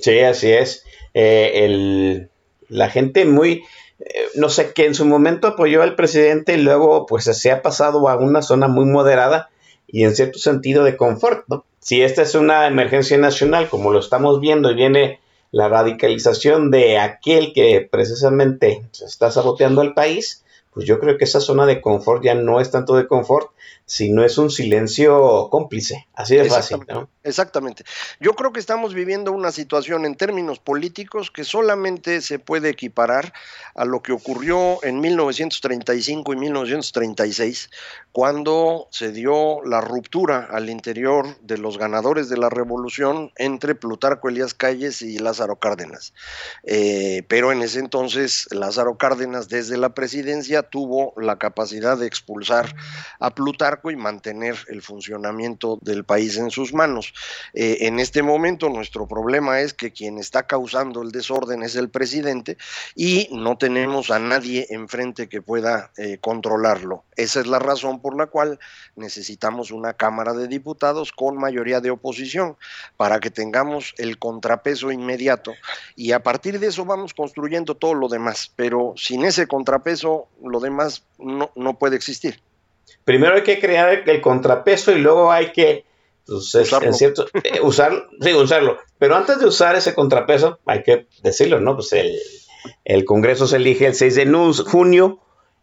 [0.00, 0.84] Sí, así es.
[1.14, 2.30] Eh, el-
[2.68, 3.62] la gente muy,
[4.00, 7.62] eh, no sé, que en su momento apoyó al presidente y luego pues se ha
[7.62, 9.48] pasado a una zona muy moderada
[9.88, 11.64] y en cierto sentido de confort, ¿no?
[11.80, 15.20] Si esta es una emergencia nacional, como lo estamos viendo, y viene
[15.50, 21.40] la radicalización de aquel que precisamente está saboteando al país, pues yo creo que esa
[21.40, 23.50] zona de confort ya no es tanto de confort,
[23.88, 27.08] sino es un silencio cómplice, así de fácil, ¿no?
[27.24, 27.84] Exactamente.
[28.20, 33.32] Yo creo que estamos viviendo una situación en términos políticos que solamente se puede equiparar
[33.74, 37.70] a lo que ocurrió en 1935 y 1936,
[38.12, 44.28] cuando se dio la ruptura al interior de los ganadores de la revolución entre Plutarco
[44.28, 46.12] Elías Calles y Lázaro Cárdenas.
[46.64, 52.74] Eh, pero en ese entonces Lázaro Cárdenas desde la presidencia tuvo la capacidad de expulsar
[53.18, 57.14] a Plutarco y mantener el funcionamiento del país en sus manos.
[57.54, 61.88] Eh, en este momento nuestro problema es que quien está causando el desorden es el
[61.88, 62.56] presidente
[62.94, 67.04] y no tenemos a nadie enfrente que pueda eh, controlarlo.
[67.16, 68.58] Esa es la razón por la cual
[68.96, 72.56] necesitamos una Cámara de Diputados con mayoría de oposición
[72.96, 75.52] para que tengamos el contrapeso inmediato
[75.96, 80.60] y a partir de eso vamos construyendo todo lo demás, pero sin ese contrapeso lo
[80.60, 82.40] demás no, no puede existir.
[83.04, 85.84] Primero hay que crear el, el contrapeso y luego hay que
[86.26, 86.88] pues, es- Usarlo.
[86.88, 88.78] en cierto, eh, usar, sí, usarlo.
[88.98, 91.74] Pero antes de usar ese contrapeso, hay que decirlo, ¿no?
[91.76, 92.18] Pues el,
[92.84, 94.26] el Congreso se elige el 6 de
[94.66, 95.20] junio,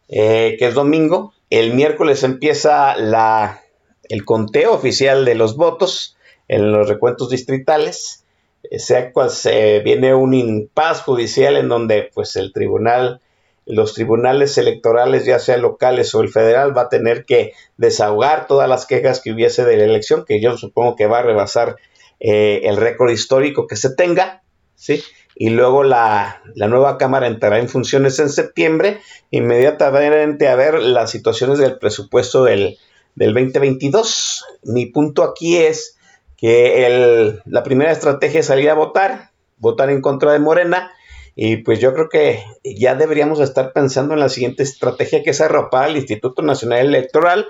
[0.08, 1.32] eh, que es domingo.
[1.50, 3.62] El miércoles empieza la,
[4.08, 6.16] el conteo oficial de los votos
[6.48, 8.24] en los recuentos distritales.
[8.68, 13.20] Eh, sea cual se viene un impas judicial en donde pues el tribunal
[13.66, 18.68] los tribunales electorales, ya sea locales o el federal, va a tener que desahogar todas
[18.68, 21.76] las quejas que hubiese de la elección, que yo supongo que va a rebasar
[22.20, 24.42] eh, el récord histórico que se tenga,
[24.76, 25.02] ¿sí?
[25.34, 29.00] Y luego la, la nueva Cámara entrará en funciones en septiembre,
[29.30, 32.78] inmediatamente a ver las situaciones del presupuesto del,
[33.16, 34.44] del 2022.
[34.64, 35.98] Mi punto aquí es
[36.36, 40.92] que el- la primera estrategia es salir a votar, votar en contra de Morena,
[41.38, 45.42] y pues yo creo que ya deberíamos estar pensando en la siguiente estrategia que es
[45.42, 47.46] arropar al Instituto Nacional Electoral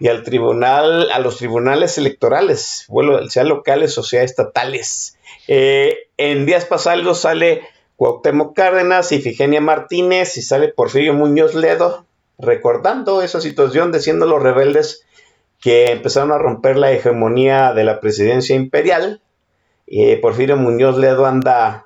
[0.00, 5.18] y al tribunal, a los tribunales electorales, bueno, sea locales o sea estatales.
[5.48, 7.62] Eh, en días pasados sale
[7.96, 12.06] Cuauhtémoc Cárdenas y Figenia Martínez y sale Porfirio Muñoz Ledo
[12.38, 15.04] recordando esa situación, diciendo los rebeldes
[15.60, 19.22] que empezaron a romper la hegemonía de la presidencia imperial.
[19.86, 21.85] Y Porfirio Muñoz Ledo anda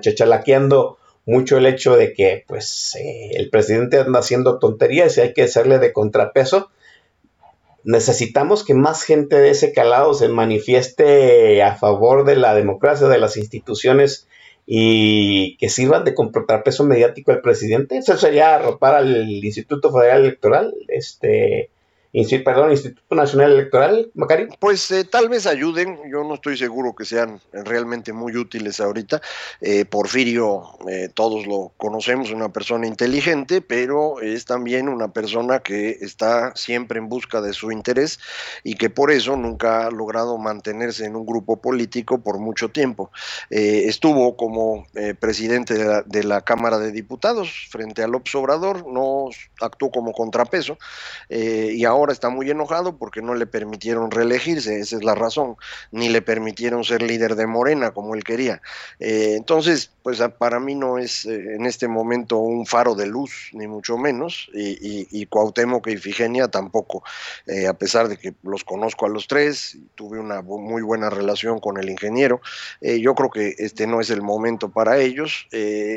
[0.00, 5.34] chachalaqueando mucho el hecho de que pues eh, el presidente anda haciendo tonterías y hay
[5.34, 6.70] que hacerle de contrapeso.
[7.84, 13.18] Necesitamos que más gente de ese calado se manifieste a favor de la democracia, de
[13.18, 14.26] las instituciones
[14.66, 17.98] y que sirvan de contrapeso mediático al presidente.
[17.98, 21.70] Eso sería arropar al Instituto Federal Electoral, este,
[22.20, 24.48] Instituto Nacional Electoral, Macari?
[24.58, 29.20] Pues eh, tal vez ayuden, yo no estoy seguro que sean realmente muy útiles ahorita.
[29.60, 35.98] Eh, Porfirio, eh, todos lo conocemos, una persona inteligente, pero es también una persona que
[36.00, 38.18] está siempre en busca de su interés
[38.64, 43.10] y que por eso nunca ha logrado mantenerse en un grupo político por mucho tiempo.
[43.50, 45.74] Eh, estuvo como eh, presidente
[46.06, 49.28] de la, Cámara de Diputados frente a López Obrador, no
[49.60, 50.78] actuó como contrapeso
[51.28, 55.56] eh, y ahora está muy enojado porque no le permitieron reelegirse, esa es la razón,
[55.92, 58.60] ni le permitieron ser líder de Morena como él quería.
[58.98, 63.06] Eh, entonces, pues a- para mí no es eh, en este momento un faro de
[63.06, 67.02] luz, ni mucho menos, y, y, y Cuauhtémoc e Ifigenia tampoco,
[67.46, 71.10] eh, a pesar de que los conozco a los tres, y tuve una muy buena
[71.10, 72.40] relación con el ingeniero,
[72.80, 75.46] yo creo que este no es el momento para ellos.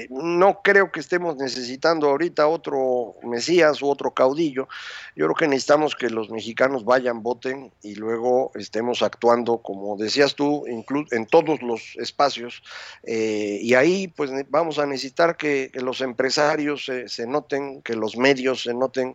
[0.09, 4.67] No creo que estemos necesitando ahorita otro Mesías u otro caudillo.
[5.15, 10.35] Yo creo que necesitamos que los mexicanos vayan, voten y luego estemos actuando, como decías
[10.35, 10.65] tú,
[11.11, 12.61] en todos los espacios.
[13.03, 18.15] eh, y ahí pues vamos a necesitar que, los empresarios se- se noten, que los
[18.17, 19.13] medios se noten,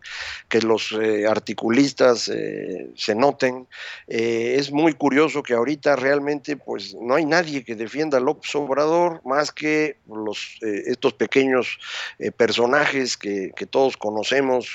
[0.49, 3.67] que los eh, articulistas eh, se noten.
[4.07, 8.21] Eh, es muy curioso que ahorita realmente pues no hay nadie que defienda a
[8.55, 11.77] Obrador más que los, eh, estos pequeños
[12.19, 14.67] eh, personajes que todos conocemos,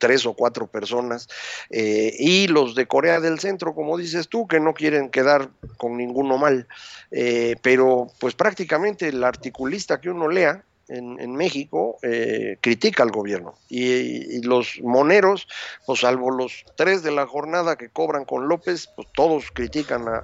[0.00, 1.28] tres o cuatro personas,
[1.70, 5.96] eh, y los de Corea del Centro, como dices tú, que no quieren quedar con
[5.96, 6.66] ninguno mal,
[7.12, 13.10] Eh, pero pues prácticamente el articulista que uno lea en, en México eh, critica al
[13.10, 15.46] gobierno y, los moneros,
[15.86, 20.18] pues salvo los tres de la jornada que cobran con López, pues todos critican a-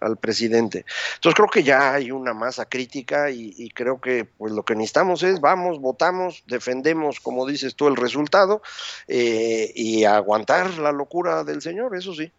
[0.00, 0.84] al, presidente.
[1.16, 4.74] Entonces creo que ya hay una masa crítica y, y creo que pues lo que
[4.74, 8.62] necesitamos es vamos, votamos, defendemos, como dices tú, el resultado
[9.08, 12.32] eh, y aguantar la locura del señor, eso sí.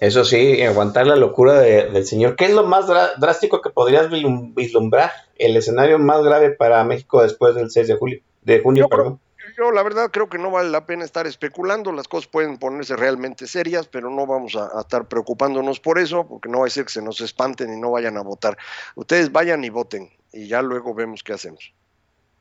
[0.00, 2.36] Eso sí, aguantar la locura de- del señor.
[2.36, 2.86] ¿Qué es lo más
[3.18, 5.10] drástico que podrías vislum- vislumbrar?
[5.36, 9.20] El escenario más grave para México después del 6 de julio, de junio, Yo perdón.
[9.56, 12.94] Yo la verdad creo que no vale la pena estar especulando, las cosas pueden ponerse
[12.94, 16.70] realmente serias, pero no vamos a, a estar preocupándonos por eso, porque no va a
[16.70, 18.56] ser que se nos espanten y no vayan a votar.
[18.94, 21.72] Ustedes vayan y voten y ya luego vemos qué hacemos.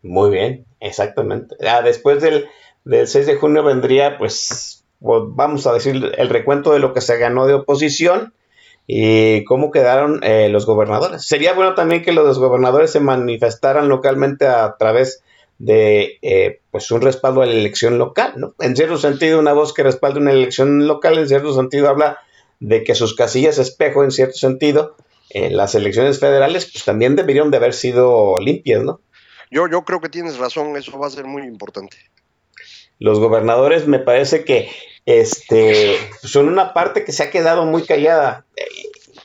[0.04, 1.56] Muy bien, exactamente.
[1.68, 2.48] Ah, después del,
[2.84, 7.18] del 6 de junio vendría, pues, vamos a decir, el recuento de lo que se
[7.18, 8.34] ganó de oposición
[8.88, 11.26] y cómo quedaron eh, los gobernadores.
[11.26, 15.24] Sería bueno también que los gobernadores se manifestaran localmente a través
[15.60, 18.56] de eh, pues un respaldo a la elección local, ¿no?
[18.60, 22.20] En cierto sentido, una voz que respalde una elección local, en cierto sentido, habla
[22.60, 24.96] de que sus casillas espejo, en cierto sentido,
[25.30, 29.02] en las elecciones federales, pues también deberían de haber sido limpias, ¿no?
[29.50, 31.98] Yo, yo creo que tienes razón, eso va a ser muy importante.
[33.00, 34.70] Los gobernadores me parece que
[35.06, 38.46] este son una parte que se ha quedado muy callada.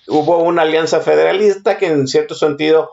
[0.07, 2.91] Hubo una alianza federalista que en cierto sentido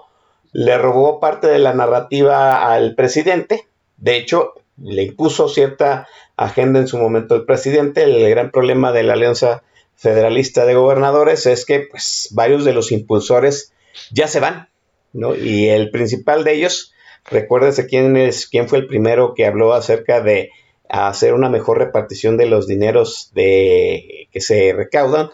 [0.52, 3.68] le robó parte de la narrativa al presidente.
[3.98, 6.08] De hecho, le impuso cierta
[6.38, 8.04] agenda en su momento al presidente.
[8.04, 9.64] El gran problema de la alianza
[9.96, 13.74] federalista de gobernadores es que pues varios de los impulsores
[14.12, 14.70] ya se van,
[15.12, 15.36] ¿no?
[15.36, 16.94] Y el principal de ellos,
[17.30, 20.52] recuérdese quién es quién fue el primero que habló acerca de
[20.90, 25.30] hacer una mejor repartición de los dineros de que se recaudan,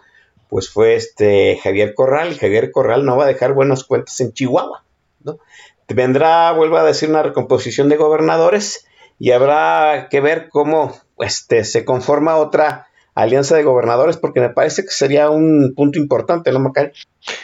[0.49, 4.33] pues fue este Javier Corral, y Javier Corral no va a dejar buenas cuentas en
[4.33, 4.83] Chihuahua,
[5.23, 5.39] ¿no?
[5.87, 8.85] Vendrá, vuelvo a decir, una recomposición de gobernadores
[9.19, 14.83] y habrá que ver cómo este, se conforma otra alianza de gobernadores, porque me parece
[14.83, 16.91] que sería un punto importante, ¿no, Macay?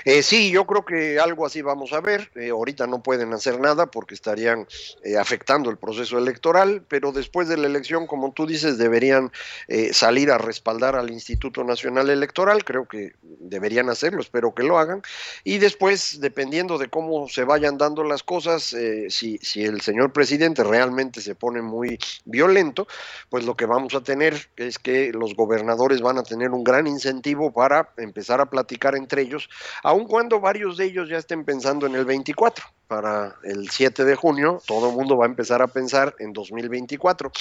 [0.05, 2.31] Eh, sí, yo creo que algo así vamos a ver.
[2.35, 4.67] Eh, ahorita no pueden hacer nada porque estarían
[5.03, 9.31] eh, afectando el proceso electoral, pero después de la elección, como tú dices, deberían
[9.67, 12.63] eh, salir a respaldar al Instituto Nacional Electoral.
[12.63, 15.01] Creo que deberían hacerlo, espero que lo hagan.
[15.43, 18.75] Y después, dependiendo de cómo se vayan dando las cosas,
[19.09, 22.87] si, si el señor presidente realmente se pone muy violento,
[23.29, 26.87] pues lo que vamos a tener es que los gobernadores van a tener un gran
[26.87, 29.49] incentivo para empezar a platicar entre ellos
[29.83, 32.65] aun cuando varios de ellos ya estén pensando en el 24.
[32.87, 37.31] Para el 7 de junio, todo el mundo va a empezar a pensar en 2024.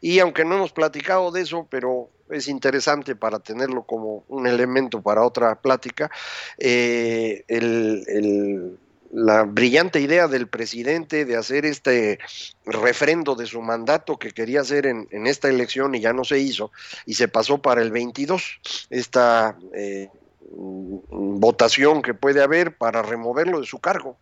[0.00, 5.02] Y aunque no hemos platicado de eso, pero es interesante para tenerlo como un elemento
[5.02, 6.10] para otra plática,
[6.58, 7.44] eh,
[9.14, 12.18] la brillante idea del presidente de hacer este
[12.66, 16.40] refrendo de su mandato que quería hacer en, en esta elección y ya no se
[16.40, 16.72] hizo,
[17.06, 18.60] y se pasó para el 22.
[18.90, 20.08] Esta eh,
[20.50, 24.18] votación que puede haber para removerlo de su cargo.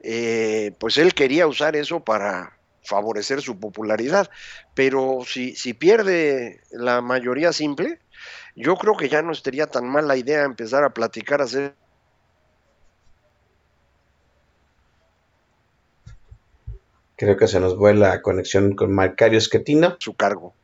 [0.00, 4.30] Eh, pues él quería usar eso para favorecer su popularidad.
[4.74, 8.00] Pero si, si pierde la mayoría simple,
[8.54, 11.74] yo creo que ya no estaría tan mala idea empezar a platicar, hacer
[17.16, 19.96] Creo que se nos fue la conexión con Macario Schettino.
[19.98, 20.54] su cargo.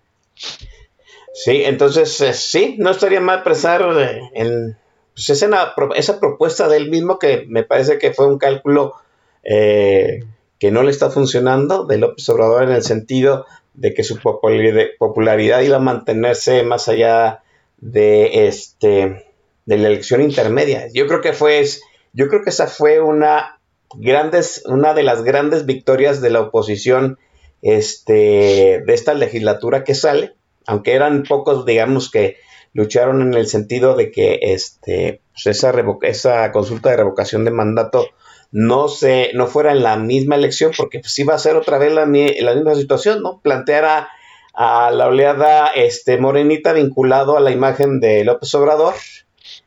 [1.33, 4.77] Sí, entonces eh, sí, no estaría mal presar eh, en,
[5.15, 8.95] pues, esa, esa propuesta del mismo que me parece que fue un cálculo
[9.43, 10.25] eh,
[10.59, 15.61] que no le está funcionando de López Obrador en el sentido de que su popularidad
[15.63, 17.43] iba a mantenerse más allá
[17.79, 19.27] de este
[19.65, 20.89] de la elección intermedia.
[20.93, 21.65] Yo creo que fue
[22.13, 23.59] yo creo que esa fue una
[23.95, 27.19] grandes una de las grandes victorias de la oposición
[27.61, 30.35] este de esta legislatura que sale,
[30.67, 32.37] aunque eran pocos digamos que
[32.73, 35.73] lucharon en el sentido de que este pues esa
[36.03, 38.07] esa consulta de revocación de mandato
[38.51, 41.93] no se no fuera en la misma elección porque pues iba a ser otra vez
[41.93, 43.40] la, la misma situación, ¿no?
[43.40, 44.09] Plantear a,
[44.55, 48.94] a la oleada este morenita vinculado a la imagen de López Obrador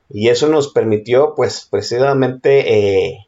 [0.09, 3.27] y eso nos permitió pues precisamente eh,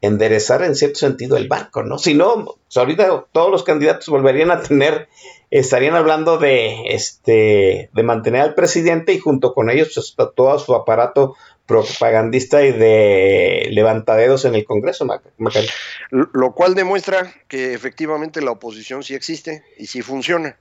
[0.00, 1.98] enderezar en cierto sentido el barco, ¿no?
[1.98, 5.08] Si no, pues, ahorita todos los candidatos volverían a tener,
[5.50, 10.74] estarían hablando de este de mantener al presidente y junto con ellos pues, todo su
[10.74, 11.34] aparato
[11.66, 15.70] propagandista y de levantadedos en el Congreso, Macario.
[16.10, 20.56] Lo cual demuestra que efectivamente la oposición sí existe y sí funciona.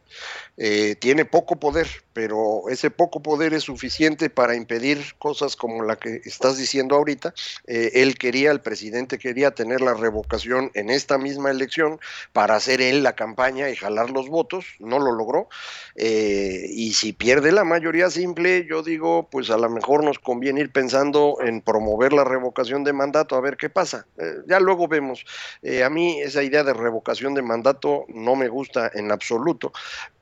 [0.58, 5.98] Eh, tiene poco poder, pero ese poco poder es suficiente para impedir cosas como la
[5.98, 7.34] que estás diciendo ahorita.
[7.68, 12.00] Eh, él quería, el presidente quería tener la revocación en esta misma elección
[12.32, 15.50] para hacer él la campaña y jalar los votos, no lo logró.
[15.96, 20.62] Eh, y si pierde la mayoría simple, yo digo, pues a lo mejor nos conviene
[20.62, 20.95] ir pensando
[21.42, 24.06] en promover la revocación de mandato, a ver qué pasa.
[24.48, 25.26] ya luego vemos.
[25.84, 29.72] a mí esa idea de revocación de mandato no me gusta en absoluto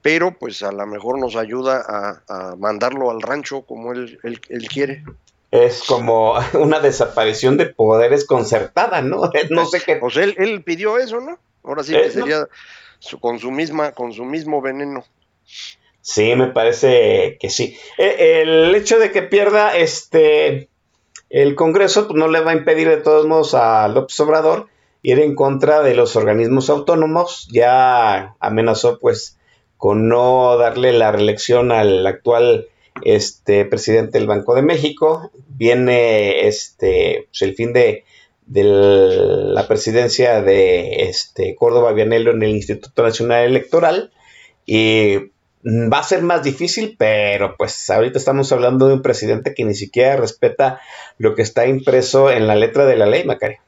[0.03, 5.03] pero pues a lo mejor nos ayuda a, mandarlo al rancho como él, él, quiere.
[5.49, 9.31] Es como una desaparición de poderes concertada, ¿no?
[9.49, 9.95] No sé qué.
[9.95, 11.39] Pues él, él pidió eso, ¿no?
[11.63, 12.47] Ahora sí que eh, sería
[13.21, 15.05] con su misma, con su mismo veneno.
[16.03, 17.77] Sí, me parece que sí.
[17.97, 20.67] Eh, el hecho de que pierda este
[21.29, 24.67] el Congreso pues no le va a impedir de todos modos a López Obrador
[25.01, 27.47] ir en contra de los organismos autónomos.
[27.53, 29.39] Ya amenazó pues
[29.77, 32.67] con no darle la reelección al actual
[33.03, 35.31] este, presidente del Banco de México.
[35.47, 38.03] Viene este, pues, el fin de,
[38.45, 44.11] la presidencia de este, Córdoba Vianello en el Instituto Nacional Electoral
[44.65, 45.31] y
[45.65, 49.75] va a ser más difícil, pero pues ahorita estamos hablando de un presidente que ni
[49.75, 50.81] siquiera respeta
[51.17, 53.59] lo que está impreso en la letra de la ley, Macario.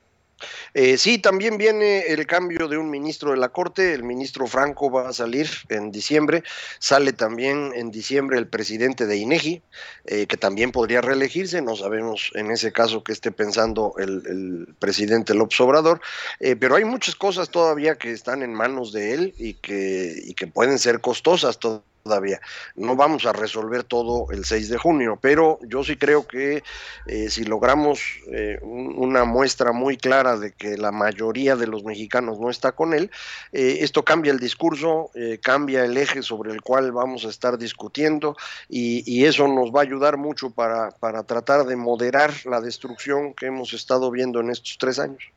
[0.78, 4.92] Eh, sí, también viene el cambio de un ministro de la Corte, el ministro Franco
[4.92, 6.44] va a salir en diciembre,
[6.80, 9.62] sale también en diciembre el presidente de INEGI,
[10.04, 15.34] eh, que también podría reelegirse, no sabemos en ese caso que esté pensando el, presidente
[15.34, 16.02] López Obrador,
[16.42, 20.34] eh, pero hay muchas cosas todavía que están en manos de él y que, y
[20.34, 22.40] que pueden ser costosas todavía todavía.
[22.76, 26.62] No vamos a resolver todo el 6 de junio, pero yo sí creo que
[27.08, 28.00] eh, si logramos
[28.32, 32.94] eh, una muestra muy clara de que la mayoría de los mexicanos no está con
[32.94, 33.10] él,
[33.54, 35.10] eh, esto cambia el discurso,
[35.42, 38.36] cambia el eje sobre el cual vamos a estar discutiendo
[38.70, 43.34] y, y eso nos va a ayudar mucho para, para tratar de moderar la destrucción
[43.34, 45.35] que hemos estado viendo en estos tres años.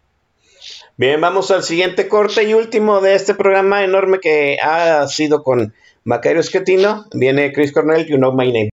[0.97, 5.75] Bien, vamos al siguiente corte y último de este programa enorme que ha sido con
[6.05, 8.71] Macario Schettino, viene Chris Cornell, You Know My Name.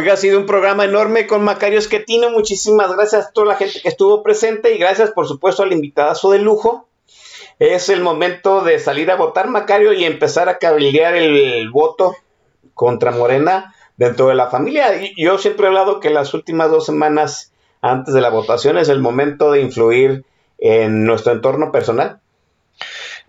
[0.00, 2.30] Oiga, ha sido un programa enorme con Macario Esquetino.
[2.30, 6.30] Muchísimas gracias a toda la gente que estuvo presente y gracias, por supuesto, al invitadazo
[6.30, 6.88] de lujo.
[7.58, 12.16] Es el momento de salir a votar, Macario, y empezar a cabildear el voto
[12.72, 14.86] contra Morena dentro de la familia.
[15.18, 17.52] Yo siempre he hablado que las últimas dos semanas
[17.82, 20.24] antes de la votación es el momento de influir
[20.56, 22.20] en nuestro entorno personal.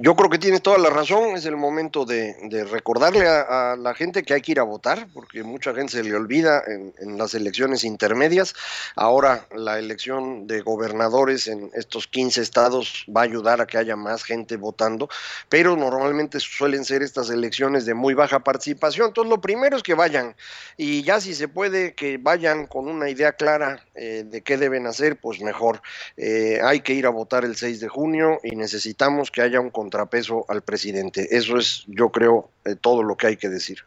[0.04, 2.34] Yo creo que tiene toda la razón, es el momento de,
[2.72, 6.16] recordarle a, la gente que hay que ir a votar, porque mucha gente se le
[6.16, 8.56] olvida en, las elecciones intermedias.
[8.96, 13.96] Ahora la elección de gobernadores en estos 15 estados va a ayudar a que haya
[13.96, 15.08] más gente votando,
[15.50, 19.10] pero normalmente suelen ser estas elecciones de muy baja participación.
[19.10, 20.36] Entonces lo primero es que vayan
[20.78, 24.88] y ya si se puede que vayan con una idea clara eh, de qué deben
[24.88, 25.84] hacer, pues mejor.
[26.18, 29.70] Eh, hay que ir a votar el 6 de junio y necesitamos que haya un
[29.92, 31.28] contrapeso al presidente.
[31.32, 33.80] Eso es, yo creo, eh, todo lo que hay que decir.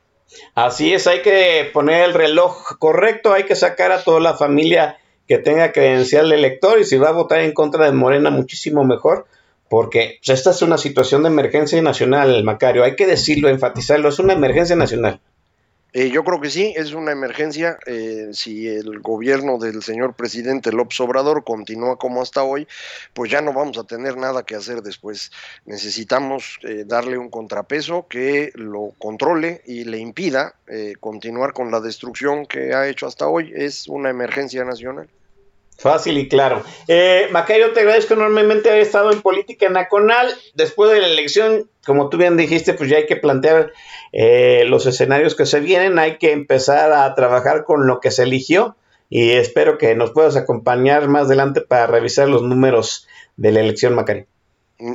[0.54, 4.98] Así es, hay que poner el reloj correcto, hay que sacar a toda la familia
[5.26, 8.84] que tenga credencial de elector y si va a votar en contra de Morena, muchísimo
[8.84, 9.26] mejor,
[9.70, 14.18] porque pues, esta es una situación de emergencia nacional, Macario, hay que decirlo, enfatizarlo, es
[14.18, 15.20] una emergencia nacional.
[15.96, 17.78] Eh, yo creo que sí, es una emergencia.
[17.86, 22.66] Eh, si el gobierno del señor presidente López Obrador continúa como hasta hoy,
[23.12, 25.30] pues ya no vamos a tener nada que hacer después.
[25.66, 30.56] Necesitamos eh, darle un contrapeso que lo controle y le impida
[30.98, 33.52] continuar con la destrucción que ha hecho hasta hoy.
[33.54, 35.08] Es una emergencia nacional.
[35.76, 36.62] Fácil y claro.
[36.88, 40.28] Eh, Macario, te agradezco enormemente haber estado en política nacional.
[40.54, 43.72] Después de la elección, como tú bien dijiste, pues ya hay que plantear
[44.12, 48.22] eh, los escenarios que se vienen, hay que empezar a trabajar con lo que se
[48.22, 48.76] eligió
[49.10, 53.06] y espero que nos puedas acompañar más adelante para revisar los números
[53.36, 54.26] de la elección, Macario.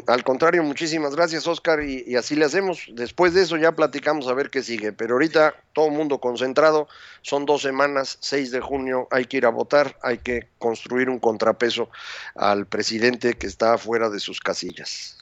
[0.08, 2.86] Al contrario, muchísimas gracias, Oscar, y, así le hacemos.
[2.92, 6.90] Después de eso ya platicamos a ver qué sigue, pero ahorita todo el mundo concentrado,
[7.22, 11.20] son dos semanas, 6 de junio, hay que ir a votar, hay que construir un
[11.20, 11.90] contrapeso
[12.36, 15.18] al presidente que está fuera de sus casillas.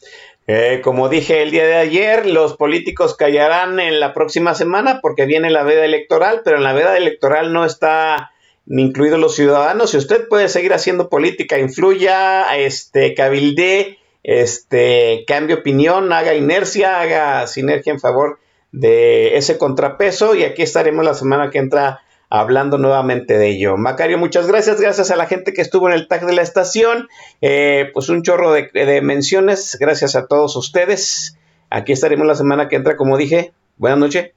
[0.48, 5.26] Eh, como dije el día de ayer, los políticos callarán en la próxima semana porque
[5.26, 8.32] viene la veda electoral, pero en la veda electoral no está
[8.66, 9.92] incluidos los ciudadanos.
[9.92, 17.48] Si usted puede seguir haciendo política, influya, este, cabilde este, cambie opinión, haga inercia, haga
[17.48, 18.40] sinergia en favor
[18.74, 23.78] de ese contrapeso y aquí estaremos la semana que entra hablando nuevamente de ello.
[23.78, 27.08] Macario, muchas gracias, gracias a la gente que estuvo en el tag de la estación,
[27.42, 31.38] eh, pues un chorro de, de menciones, gracias a todos ustedes.
[31.70, 33.54] Aquí estaremos la semana que entra, como dije.
[33.78, 34.37] Buenas noches.